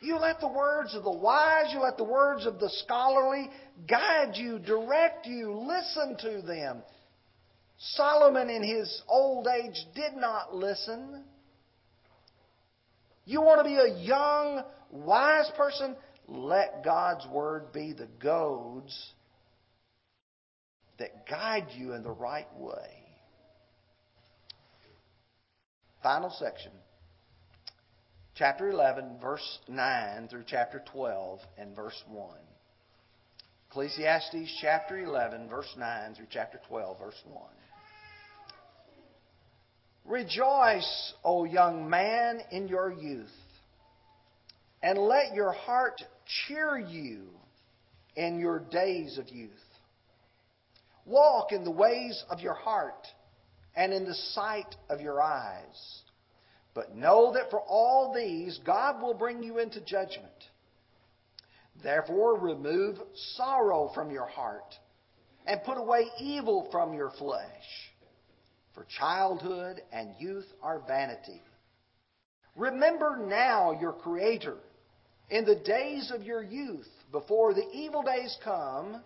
You 0.02 0.18
let 0.18 0.40
the 0.40 0.48
words 0.48 0.94
of 0.94 1.04
the 1.04 1.12
wise, 1.12 1.72
you 1.72 1.80
let 1.80 1.98
the 1.98 2.04
words 2.04 2.46
of 2.46 2.60
the 2.60 2.70
scholarly 2.70 3.50
guide 3.88 4.36
you, 4.36 4.60
direct 4.60 5.26
you, 5.26 5.54
listen 5.54 6.18
to 6.20 6.42
them. 6.46 6.84
Solomon 7.78 8.50
in 8.50 8.64
his 8.64 9.02
old 9.08 9.48
age 9.48 9.86
did 9.96 10.16
not 10.16 10.56
listen. 10.56 11.24
You 13.26 13.42
want 13.42 13.60
to 13.60 13.64
be 13.64 13.76
a 13.76 14.00
young, 14.00 14.64
wise 14.92 15.50
person? 15.58 15.96
Let 16.28 16.84
God's 16.84 17.26
Word 17.28 17.72
be 17.74 17.94
the 17.94 18.08
goads 18.20 19.14
that 20.98 21.28
guide 21.28 21.68
you 21.76 21.94
in 21.94 22.04
the 22.04 22.12
right 22.12 22.48
way. 22.58 23.04
Final 26.02 26.30
section 26.30 26.72
chapter 28.36 28.70
11, 28.70 29.18
verse 29.22 29.60
9 29.70 30.28
through 30.28 30.44
chapter 30.46 30.84
12 30.92 31.40
and 31.58 31.74
verse 31.74 32.04
1. 32.10 32.30
Ecclesiastes 33.70 34.58
chapter 34.62 35.00
11, 35.00 35.48
verse 35.48 35.74
9 35.78 36.16
through 36.16 36.28
chapter 36.30 36.60
12, 36.68 37.00
verse 37.00 37.22
1. 37.26 37.44
Rejoice, 40.04 41.14
O 41.24 41.46
young 41.46 41.90
man, 41.90 42.42
in 42.52 42.68
your 42.68 42.92
youth, 42.92 43.28
and 44.84 45.00
let 45.00 45.34
your 45.34 45.54
heart 45.54 46.02
cheer 46.48 46.78
you 46.78 47.30
in 48.18 48.40
your 48.40 48.60
days 48.60 49.18
of 49.18 49.30
youth. 49.30 49.50
Walk 51.06 51.54
in 51.54 51.64
the 51.64 51.72
ways 51.72 52.22
of 52.30 52.42
your 52.42 52.54
heart 52.54 53.08
and 53.76 53.94
in 53.94 54.06
the 54.06 54.14
sight 54.14 54.76
of 54.90 55.00
your 55.00 55.22
eyes 55.22 56.02
but 56.76 56.96
know 56.96 57.34
that 57.34 57.50
for 57.50 57.62
all 57.62 58.14
these, 58.14 58.60
God 58.64 59.02
will 59.02 59.16
bring 59.16 59.42
you 59.42 59.58
into 59.58 59.80
judgment. 59.82 60.28
Therefore, 61.82 62.38
remove 62.38 62.98
sorrow 63.36 63.92
from 63.96 64.12
your 64.12 64.28
heart 64.28 64.76
and 65.48 65.64
put 65.64 65.78
away 65.78 66.06
evil 66.20 66.68
from 66.72 66.94
your 66.94 67.12
flesh. 67.18 67.66
For 68.76 68.86
childhood 69.00 69.82
and 69.92 70.14
youth 70.20 70.46
are 70.62 70.84
vanity. 70.86 71.42
Remember 72.56 73.18
now 73.26 73.78
your 73.80 73.94
Creator 73.94 74.58
in 75.30 75.46
the 75.46 75.56
days 75.56 76.12
of 76.14 76.24
your 76.24 76.44
youth, 76.44 76.88
before 77.12 77.54
the 77.54 77.68
evil 77.74 78.04
days 78.04 78.38
come 78.44 79.02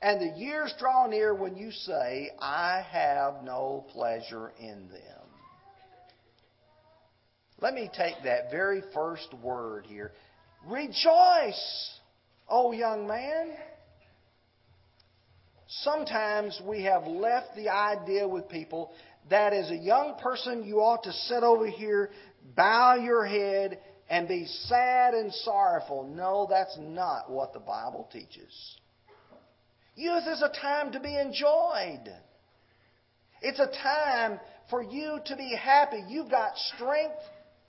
and 0.00 0.20
the 0.20 0.38
years 0.38 0.72
draw 0.78 1.06
near 1.08 1.34
when 1.34 1.56
you 1.56 1.72
say, 1.72 2.30
I 2.38 2.84
have 2.90 3.42
no 3.42 3.84
pleasure 3.92 4.52
in 4.60 4.88
them. 4.88 5.17
Let 7.60 7.74
me 7.74 7.90
take 7.96 8.14
that 8.24 8.50
very 8.50 8.82
first 8.94 9.34
word 9.42 9.86
here. 9.86 10.12
Rejoice, 10.66 11.90
O 12.48 12.72
young 12.72 13.06
man. 13.06 13.56
Sometimes 15.82 16.60
we 16.66 16.84
have 16.84 17.06
left 17.06 17.56
the 17.56 17.68
idea 17.68 18.26
with 18.26 18.48
people 18.48 18.92
that 19.28 19.52
as 19.52 19.70
a 19.70 19.76
young 19.76 20.14
person 20.22 20.64
you 20.64 20.78
ought 20.80 21.02
to 21.02 21.12
sit 21.12 21.42
over 21.42 21.66
here, 21.66 22.10
bow 22.56 22.94
your 22.94 23.26
head, 23.26 23.78
and 24.08 24.26
be 24.26 24.46
sad 24.46 25.14
and 25.14 25.32
sorrowful. 25.32 26.04
No, 26.04 26.46
that's 26.48 26.76
not 26.80 27.30
what 27.30 27.52
the 27.52 27.60
Bible 27.60 28.08
teaches. 28.10 28.76
Youth 29.96 30.24
is 30.28 30.42
a 30.42 30.60
time 30.60 30.92
to 30.92 31.00
be 31.00 31.18
enjoyed. 31.18 32.14
It's 33.42 33.58
a 33.58 33.70
time 33.82 34.40
for 34.70 34.82
you 34.82 35.18
to 35.26 35.36
be 35.36 35.54
happy. 35.54 36.02
You've 36.08 36.30
got 36.30 36.56
strength 36.74 37.20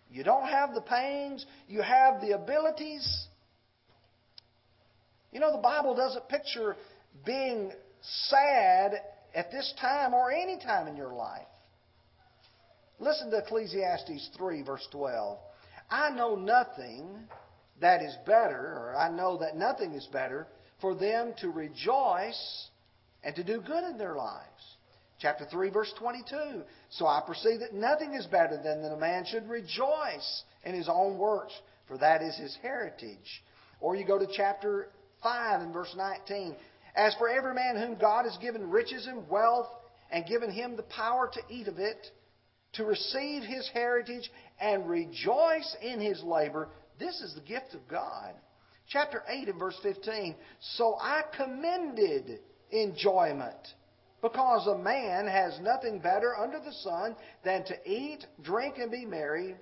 you 0.09 0.23
don't 0.23 0.47
have 0.47 0.73
the 0.73 0.81
pains, 0.81 1.45
you 1.67 1.81
have 1.81 2.21
the 2.21 2.31
abilities. 2.31 3.27
You 5.31 5.39
know, 5.39 5.51
the 5.51 5.61
Bible 5.61 5.95
doesn't 5.95 6.27
picture 6.27 6.75
being 7.25 7.71
sad 8.01 8.93
at 9.35 9.51
this 9.51 9.73
time 9.79 10.13
or 10.13 10.31
any 10.31 10.57
time 10.57 10.87
in 10.87 10.95
your 10.95 11.13
life. 11.13 11.45
Listen 12.99 13.29
to 13.31 13.37
Ecclesiastes 13.37 14.29
3, 14.35 14.63
verse 14.63 14.87
12. 14.91 15.37
I 15.91 16.09
know 16.09 16.35
nothing 16.35 17.07
that 17.79 18.01
is 18.01 18.15
better, 18.25 18.57
or 18.57 18.95
I 18.97 19.09
know 19.09 19.37
that 19.37 19.55
nothing 19.55 19.93
is 19.93 20.07
better 20.11 20.47
for 20.81 20.95
them 20.95 21.33
to 21.41 21.49
rejoice 21.49 22.69
and 23.23 23.35
to 23.35 23.43
do 23.43 23.61
good 23.61 23.83
in 23.83 23.97
their 23.97 24.15
lives 24.15 24.77
Chapter 25.19 25.45
3, 25.45 25.69
verse 25.69 25.93
22. 25.99 26.61
So 26.89 27.05
I 27.05 27.21
perceive 27.25 27.59
that 27.59 27.73
nothing 27.73 28.13
is 28.13 28.25
better 28.25 28.55
than 28.55 28.81
that 28.81 28.93
a 28.93 28.97
man 28.97 29.25
should 29.25 29.49
rejoice 29.49 30.43
in 30.63 30.73
his 30.73 30.87
own 30.87 31.17
works, 31.17 31.53
for 31.87 31.97
that 31.97 32.21
is 32.21 32.37
his 32.37 32.57
heritage. 32.61 33.43
Or 33.81 33.95
you 33.95 34.05
go 34.05 34.17
to 34.17 34.27
chapter 34.33 34.89
5 35.21 35.61
and 35.61 35.73
verse 35.73 35.93
19. 35.95 36.55
As 36.95 37.13
for 37.15 37.27
every 37.27 37.53
man 37.53 37.75
whom 37.75 37.99
God 37.99 38.23
has 38.25 38.37
given 38.37 38.69
riches 38.69 39.07
and 39.07 39.27
wealth, 39.29 39.67
and 40.09 40.25
given 40.25 40.51
him 40.51 40.75
the 40.75 40.83
power 40.83 41.29
to 41.31 41.53
eat 41.53 41.67
of 41.67 41.79
it, 41.79 42.07
to 42.73 42.85
receive 42.85 43.43
his 43.43 43.69
heritage, 43.73 44.29
and 44.59 44.87
rejoice 44.87 45.75
in 45.81 45.99
his 45.99 46.23
labor, 46.23 46.69
this 46.97 47.19
is 47.21 47.35
the 47.35 47.41
gift 47.41 47.73
of 47.73 47.87
God. 47.87 48.33
Chapter 48.87 49.23
8 49.27 49.49
and 49.49 49.59
verse 49.59 49.77
15. 49.83 50.35
So 50.77 50.95
I 50.99 51.23
commended 51.35 52.39
enjoyment 52.71 53.67
because 54.21 54.67
a 54.67 54.77
man 54.77 55.27
has 55.27 55.59
nothing 55.61 55.99
better 55.99 56.35
under 56.35 56.59
the 56.59 56.73
sun 56.73 57.15
than 57.43 57.63
to 57.65 57.75
eat, 57.89 58.25
drink, 58.41 58.75
and 58.77 58.91
be 58.91 59.05
merry, 59.05 59.55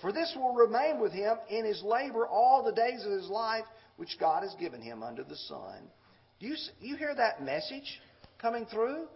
for 0.00 0.12
this 0.12 0.32
will 0.36 0.54
remain 0.54 1.00
with 1.00 1.12
him 1.12 1.36
in 1.50 1.64
his 1.64 1.82
labor 1.82 2.26
all 2.26 2.62
the 2.62 2.72
days 2.72 3.04
of 3.04 3.10
his 3.10 3.28
life, 3.28 3.64
which 3.96 4.16
God 4.20 4.42
has 4.44 4.54
given 4.60 4.80
him 4.80 5.02
under 5.02 5.24
the 5.24 5.36
sun. 5.36 5.88
Do 6.38 6.46
you, 6.46 6.54
you 6.80 6.96
hear 6.96 7.14
that 7.14 7.42
message 7.42 8.00
coming 8.40 8.66
through? 8.66 9.06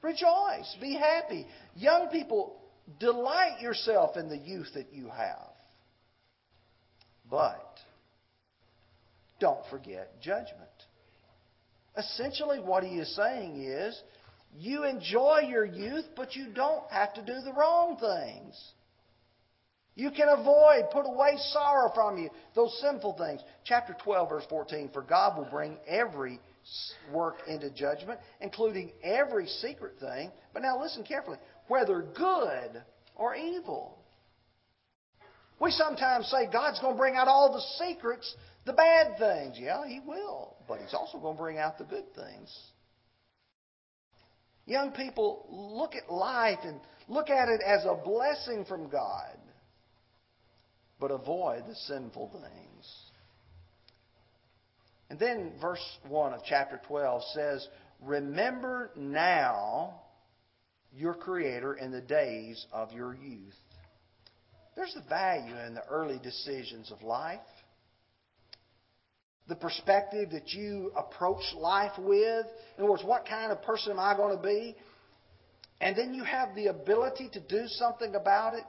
Rejoice, 0.00 0.76
be 0.80 0.94
happy. 0.94 1.46
Young 1.76 2.08
people, 2.08 2.56
delight 2.98 3.60
yourself 3.60 4.16
in 4.16 4.28
the 4.28 4.38
youth 4.38 4.68
that 4.74 4.92
you 4.92 5.08
have. 5.08 5.50
But 7.30 7.78
don't 9.38 9.64
forget 9.70 10.20
judgment. 10.20 10.70
Essentially, 11.96 12.58
what 12.58 12.84
he 12.84 12.96
is 12.96 13.14
saying 13.14 13.62
is 13.62 14.00
you 14.58 14.84
enjoy 14.84 15.40
your 15.48 15.64
youth, 15.64 16.04
but 16.16 16.36
you 16.36 16.46
don't 16.54 16.90
have 16.90 17.14
to 17.14 17.22
do 17.22 17.40
the 17.44 17.52
wrong 17.52 17.96
things. 17.96 18.72
You 19.94 20.10
can 20.10 20.28
avoid, 20.28 20.90
put 20.90 21.06
away 21.06 21.36
sorrow 21.50 21.90
from 21.94 22.16
you, 22.16 22.30
those 22.54 22.78
sinful 22.80 23.14
things. 23.18 23.42
Chapter 23.64 23.94
12, 24.02 24.28
verse 24.28 24.44
14 24.48 24.90
For 24.92 25.02
God 25.02 25.36
will 25.36 25.48
bring 25.50 25.76
every 25.86 26.40
work 27.12 27.36
into 27.46 27.70
judgment, 27.70 28.18
including 28.40 28.92
every 29.02 29.46
secret 29.46 29.94
thing. 30.00 30.30
But 30.54 30.62
now 30.62 30.80
listen 30.80 31.04
carefully 31.04 31.38
whether 31.68 32.02
good 32.16 32.82
or 33.16 33.34
evil. 33.34 33.98
We 35.60 35.70
sometimes 35.70 36.26
say 36.26 36.50
God's 36.50 36.80
going 36.80 36.94
to 36.94 36.98
bring 36.98 37.16
out 37.16 37.28
all 37.28 37.52
the 37.52 37.86
secrets, 37.86 38.34
the 38.64 38.72
bad 38.72 39.18
things. 39.18 39.56
Yeah, 39.58 39.86
He 39.86 40.00
will. 40.00 40.56
But 40.66 40.80
He's 40.80 40.94
also 40.94 41.18
going 41.18 41.36
to 41.36 41.42
bring 41.42 41.58
out 41.58 41.78
the 41.78 41.84
good 41.84 42.14
things. 42.14 42.56
Young 44.66 44.92
people, 44.92 45.46
look 45.50 45.94
at 45.94 46.12
life 46.12 46.60
and 46.64 46.80
look 47.08 47.30
at 47.30 47.48
it 47.48 47.60
as 47.66 47.84
a 47.84 47.94
blessing 48.04 48.64
from 48.64 48.88
God, 48.88 49.36
but 51.00 51.10
avoid 51.10 51.64
the 51.66 51.74
sinful 51.74 52.30
things. 52.32 53.02
And 55.10 55.18
then 55.18 55.52
verse 55.60 55.84
1 56.08 56.32
of 56.32 56.40
chapter 56.48 56.80
12 56.86 57.22
says, 57.34 57.68
Remember 58.00 58.90
now 58.96 60.00
your 60.96 61.14
Creator 61.14 61.74
in 61.74 61.90
the 61.90 62.00
days 62.00 62.64
of 62.72 62.92
your 62.92 63.14
youth. 63.14 63.54
There's 64.74 64.94
the 64.94 65.08
value 65.08 65.54
in 65.66 65.74
the 65.74 65.84
early 65.88 66.18
decisions 66.22 66.90
of 66.90 67.02
life 67.02 67.40
the 69.48 69.56
perspective 69.56 70.30
that 70.30 70.52
you 70.52 70.92
approach 70.96 71.42
life 71.56 71.98
with. 71.98 72.46
In 72.76 72.84
other 72.84 72.90
words, 72.90 73.04
what 73.04 73.26
kind 73.26 73.50
of 73.52 73.62
person 73.62 73.92
am 73.92 73.98
I 73.98 74.16
going 74.16 74.36
to 74.36 74.42
be? 74.42 74.76
And 75.80 75.96
then 75.96 76.14
you 76.14 76.22
have 76.22 76.54
the 76.54 76.68
ability 76.68 77.28
to 77.32 77.40
do 77.40 77.66
something 77.66 78.14
about 78.14 78.54
it. 78.54 78.64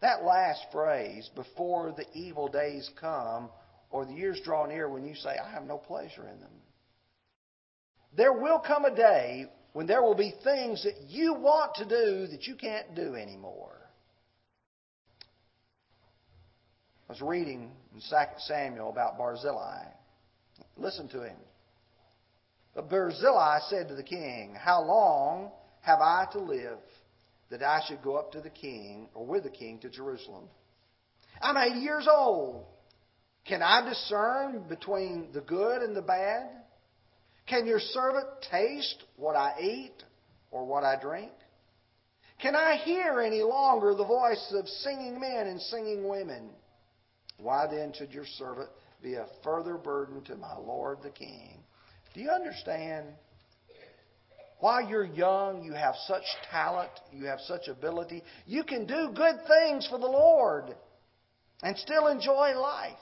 That 0.00 0.24
last 0.24 0.60
phrase, 0.72 1.30
before 1.34 1.94
the 1.96 2.04
evil 2.12 2.48
days 2.48 2.90
come 3.00 3.48
or 3.90 4.04
the 4.04 4.12
years 4.12 4.40
draw 4.44 4.66
near 4.66 4.88
when 4.88 5.06
you 5.06 5.14
say, 5.14 5.30
I 5.30 5.50
have 5.52 5.64
no 5.64 5.78
pleasure 5.78 6.22
in 6.22 6.40
them. 6.40 6.50
there 8.16 8.32
will 8.32 8.58
come 8.58 8.84
a 8.84 8.94
day 8.94 9.46
when 9.72 9.86
there 9.86 10.02
will 10.02 10.14
be 10.16 10.34
things 10.42 10.82
that 10.84 10.94
you 11.08 11.34
want 11.34 11.74
to 11.76 11.84
do 11.84 12.26
that 12.26 12.46
you 12.46 12.54
can't 12.54 12.94
do 12.94 13.14
anymore. 13.14 13.76
I 17.08 17.12
was 17.12 17.22
reading 17.22 17.70
in 17.94 18.00
2 18.00 18.16
Samuel 18.38 18.90
about 18.90 19.16
Barzillai. 19.16 19.84
Listen 20.76 21.08
to 21.08 21.22
him. 21.22 21.36
But 22.74 22.90
Barzillai 22.90 23.60
said 23.68 23.88
to 23.88 23.94
the 23.94 24.02
king, 24.02 24.56
How 24.58 24.82
long 24.82 25.52
have 25.82 26.00
I 26.00 26.26
to 26.32 26.40
live 26.40 26.78
that 27.50 27.62
I 27.62 27.82
should 27.86 28.02
go 28.02 28.16
up 28.16 28.32
to 28.32 28.40
the 28.40 28.50
king, 28.50 29.08
or 29.14 29.24
with 29.24 29.44
the 29.44 29.50
king, 29.50 29.78
to 29.80 29.88
Jerusalem? 29.88 30.44
I'm 31.40 31.56
80 31.56 31.80
years 31.80 32.08
old. 32.10 32.64
Can 33.46 33.62
I 33.62 33.88
discern 33.88 34.64
between 34.68 35.28
the 35.32 35.42
good 35.42 35.82
and 35.82 35.94
the 35.94 36.02
bad? 36.02 36.48
Can 37.46 37.66
your 37.66 37.78
servant 37.78 38.26
taste 38.50 39.04
what 39.16 39.36
I 39.36 39.52
eat 39.60 40.02
or 40.50 40.64
what 40.64 40.82
I 40.82 41.00
drink? 41.00 41.30
Can 42.40 42.56
I 42.56 42.76
hear 42.76 43.20
any 43.20 43.42
longer 43.42 43.94
the 43.94 44.04
voice 44.04 44.52
of 44.56 44.66
singing 44.66 45.20
men 45.20 45.46
and 45.46 45.60
singing 45.60 46.08
women? 46.08 46.50
Why 47.38 47.66
then 47.70 47.92
should 47.92 48.12
your 48.12 48.26
servant 48.38 48.68
be 49.02 49.14
a 49.14 49.26
further 49.42 49.76
burden 49.76 50.22
to 50.24 50.36
my 50.36 50.56
Lord 50.56 50.98
the 51.02 51.10
King? 51.10 51.58
Do 52.14 52.20
you 52.20 52.30
understand? 52.30 53.06
While 54.60 54.88
you're 54.88 55.04
young, 55.04 55.62
you 55.62 55.74
have 55.74 55.94
such 56.06 56.22
talent, 56.50 56.90
you 57.12 57.26
have 57.26 57.40
such 57.40 57.68
ability, 57.68 58.22
you 58.46 58.64
can 58.64 58.86
do 58.86 59.10
good 59.14 59.36
things 59.46 59.86
for 59.90 59.98
the 59.98 60.06
Lord 60.06 60.74
and 61.62 61.76
still 61.76 62.06
enjoy 62.06 62.58
life. 62.58 62.92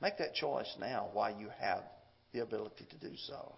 Make 0.00 0.18
that 0.18 0.34
choice 0.34 0.72
now 0.78 1.08
while 1.12 1.36
you 1.36 1.48
have 1.60 1.82
the 2.32 2.42
ability 2.42 2.86
to 2.90 3.08
do 3.08 3.14
so. 3.26 3.52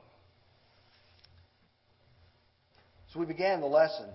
So 3.12 3.20
we 3.20 3.26
began 3.26 3.60
the 3.60 3.66
lesson 3.66 4.08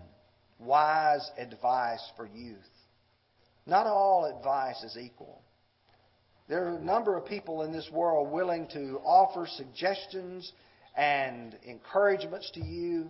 wise 0.60 1.30
advice 1.38 2.04
for 2.16 2.28
youth. 2.28 2.58
Not 3.70 3.88
all 3.88 4.26
advice 4.26 4.84
is 4.84 4.98
equal. 4.98 5.42
There 6.48 6.66
are 6.66 6.78
a 6.78 6.82
number 6.82 7.16
of 7.16 7.26
people 7.26 7.62
in 7.62 7.72
this 7.72 7.90
world 7.92 8.32
willing 8.32 8.68
to 8.74 9.00
offer 9.06 9.48
suggestions 9.48 10.52
and 10.98 11.56
encouragements 11.64 12.50
to 12.56 12.66
you, 12.66 13.08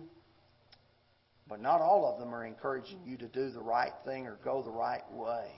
but 1.48 1.60
not 1.60 1.80
all 1.80 2.12
of 2.12 2.20
them 2.20 2.34
are 2.34 2.44
encouraging 2.44 3.00
you 3.06 3.16
to 3.16 3.26
do 3.26 3.50
the 3.50 3.60
right 3.60 3.92
thing 4.04 4.26
or 4.26 4.38
go 4.44 4.62
the 4.62 4.70
right 4.70 5.10
way 5.12 5.50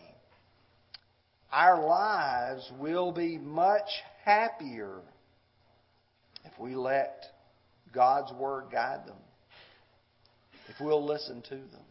our 1.52 1.86
lives 1.86 2.70
will 2.78 3.12
be 3.12 3.36
much 3.36 3.88
happier 4.24 5.00
if 6.44 6.58
we 6.58 6.74
let 6.74 7.24
God's 7.92 8.32
Word 8.32 8.64
guide 8.72 9.06
them, 9.06 9.18
if 10.68 10.76
we'll 10.80 11.04
listen 11.04 11.42
to 11.42 11.56
them. 11.56 11.84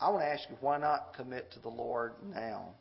I 0.00 0.10
want 0.10 0.22
to 0.22 0.28
ask 0.28 0.48
you, 0.48 0.56
why 0.60 0.78
not 0.78 1.14
commit 1.16 1.50
to 1.52 1.60
the 1.60 1.68
Lord 1.68 2.12
now? 2.32 2.74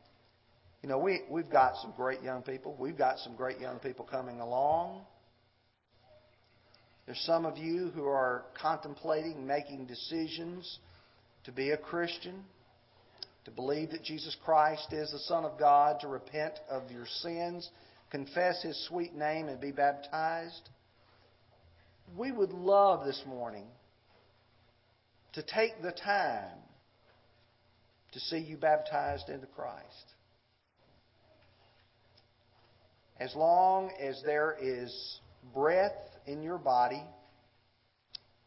You 0.84 0.90
know, 0.90 1.00
we, 1.00 1.22
we've 1.30 1.50
got 1.50 1.76
some 1.82 1.94
great 1.96 2.22
young 2.22 2.44
people. 2.44 2.76
We've 2.80 2.98
got 2.98 3.18
some 3.20 3.36
great 3.36 3.60
young 3.60 3.80
people 3.80 4.08
coming 4.10 4.40
along. 4.40 5.02
There's 7.06 7.20
some 7.22 7.46
of 7.46 7.58
you 7.58 7.90
who 7.96 8.06
are 8.06 8.44
contemplating 8.62 9.48
making 9.48 9.88
decisions 9.88 10.80
to 11.46 11.52
be 11.52 11.72
a 11.72 11.78
Christian 11.78 12.44
to 13.48 13.52
believe 13.52 13.92
that 13.92 14.04
Jesus 14.04 14.36
Christ 14.44 14.92
is 14.92 15.10
the 15.10 15.20
Son 15.20 15.46
of 15.46 15.58
God, 15.58 16.02
to 16.02 16.10
repent 16.10 16.56
of 16.70 16.92
your 16.92 17.06
sins, 17.22 17.70
confess 18.12 18.62
His 18.62 18.78
sweet 18.90 19.16
name, 19.16 19.48
and 19.48 19.60
be 19.62 19.72
baptized. 19.72 20.70
We 22.18 22.34
would 22.34 22.52
love 22.52 23.06
this 23.06 23.24
morning 23.26 23.68
to 25.32 25.42
take 25.44 25.82
the 25.82 25.94
time 25.94 26.58
to 28.14 28.20
see 28.20 28.38
you 28.38 28.58
baptized 28.58 29.30
into 29.30 29.48
Christ. 29.48 30.14
As 33.20 33.36
long 33.36 33.92
as 34.00 34.22
there 34.26 34.56
is 34.62 35.20
breath 35.54 35.98
in 36.26 36.44
your 36.44 36.58
body 36.58 37.04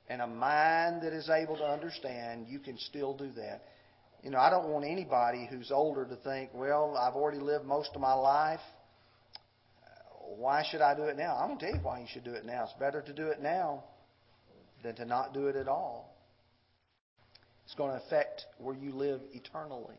and 0.09 0.23
a 0.23 0.27
mind 0.27 1.03
that 1.03 1.13
is 1.13 1.29
able 1.29 1.57
to 1.57 1.65
understand, 1.65 2.47
you 2.49 2.59
can 2.59 2.79
still 2.79 3.17
do 3.17 3.31
that. 3.37 3.63
You 4.23 4.31
know, 4.31 4.39
I 4.39 4.51
don't 4.51 4.69
want 4.69 4.85
anybody 4.85 5.49
who's 5.51 5.71
older 5.71 6.05
to 6.05 6.17
think, 6.17 6.51
well, 6.53 6.97
I've 6.97 7.15
already 7.15 7.39
lived 7.39 7.65
most 7.65 7.91
of 7.95 8.01
my 8.01 8.13
life. 8.13 8.61
Why 10.37 10.63
should 10.71 10.81
I 10.81 10.95
do 10.95 11.05
it 11.05 11.17
now? 11.17 11.37
I'm 11.37 11.49
going 11.49 11.59
to 11.59 11.67
tell 11.67 11.75
you 11.75 11.81
why 11.83 12.01
you 12.01 12.07
should 12.13 12.25
do 12.25 12.35
it 12.35 12.45
now. 12.45 12.65
It's 12.65 12.73
better 12.79 13.03
to 13.03 13.13
do 13.13 13.29
it 13.29 13.41
now 13.43 13.85
than 14.83 14.95
to 14.97 15.05
not 15.05 15.35
do 15.35 15.49
it 15.49 15.57
at 15.57 15.69
all. 15.69 16.10
It's 17.71 17.77
going 17.77 17.93
to 17.93 18.05
affect 18.05 18.47
where 18.59 18.75
you 18.75 18.91
live 18.91 19.21
eternally. 19.33 19.95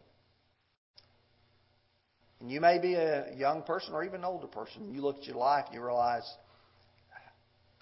And 2.41 2.51
you 2.51 2.59
may 2.59 2.79
be 2.79 2.95
a 2.95 3.33
young 3.37 3.63
person 3.63 3.93
or 3.93 4.03
even 4.03 4.15
an 4.15 4.25
older 4.25 4.47
person. 4.47 4.93
You 4.93 5.01
look 5.01 5.19
at 5.19 5.23
your 5.23 5.37
life 5.37 5.67
and 5.67 5.75
you 5.75 5.81
realize, 5.81 6.29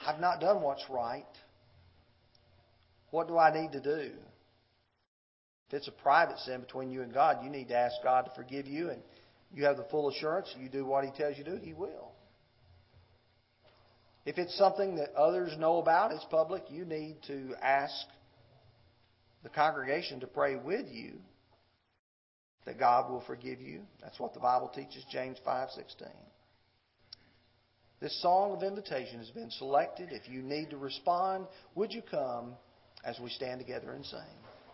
I've 0.05 0.19
not 0.19 0.39
done 0.41 0.61
what's 0.61 0.87
right. 0.91 1.25
What 3.09 3.27
do 3.27 3.39
I 3.39 3.51
need 3.51 3.71
to 3.71 3.79
do? 3.79 4.11
If 5.69 5.73
it's 5.73 5.87
a 5.87 6.03
private 6.03 6.37
sin 6.37 6.61
between 6.61 6.91
you 6.91 7.01
and 7.01 7.11
God, 7.11 7.37
you 7.43 7.49
need 7.49 7.69
to 7.69 7.75
ask 7.75 7.95
God 8.03 8.25
to 8.25 8.31
forgive 8.35 8.67
you, 8.67 8.91
and 8.91 9.01
you 9.55 9.65
have 9.65 9.77
the 9.77 9.87
full 9.89 10.11
assurance 10.11 10.53
you 10.61 10.69
do 10.69 10.85
what 10.85 11.03
He 11.03 11.09
tells 11.09 11.35
you 11.35 11.43
to 11.45 11.57
do, 11.57 11.65
He 11.65 11.73
will. 11.73 12.11
If 14.27 14.37
it's 14.37 14.55
something 14.55 14.97
that 14.97 15.15
others 15.15 15.55
know 15.57 15.79
about, 15.79 16.11
it's 16.11 16.25
public, 16.29 16.65
you 16.69 16.85
need 16.85 17.15
to 17.25 17.55
ask 17.59 18.05
the 19.43 19.49
congregation 19.49 20.19
to 20.19 20.27
pray 20.27 20.55
with 20.55 20.87
you 20.89 21.19
that 22.65 22.77
God 22.77 23.09
will 23.09 23.21
forgive 23.21 23.61
you. 23.61 23.81
That's 24.01 24.19
what 24.19 24.33
the 24.33 24.39
Bible 24.39 24.69
teaches, 24.69 25.03
James 25.11 25.39
5:16. 25.45 26.07
This 27.99 28.21
song 28.21 28.55
of 28.55 28.63
invitation 28.63 29.19
has 29.19 29.29
been 29.31 29.51
selected. 29.51 30.11
If 30.11 30.29
you 30.29 30.41
need 30.41 30.69
to 30.69 30.77
respond, 30.77 31.47
would 31.75 31.91
you 31.91 32.01
come 32.01 32.55
as 33.03 33.19
we 33.19 33.29
stand 33.29 33.59
together 33.59 33.91
and 33.91 34.05
sing? 34.05 34.19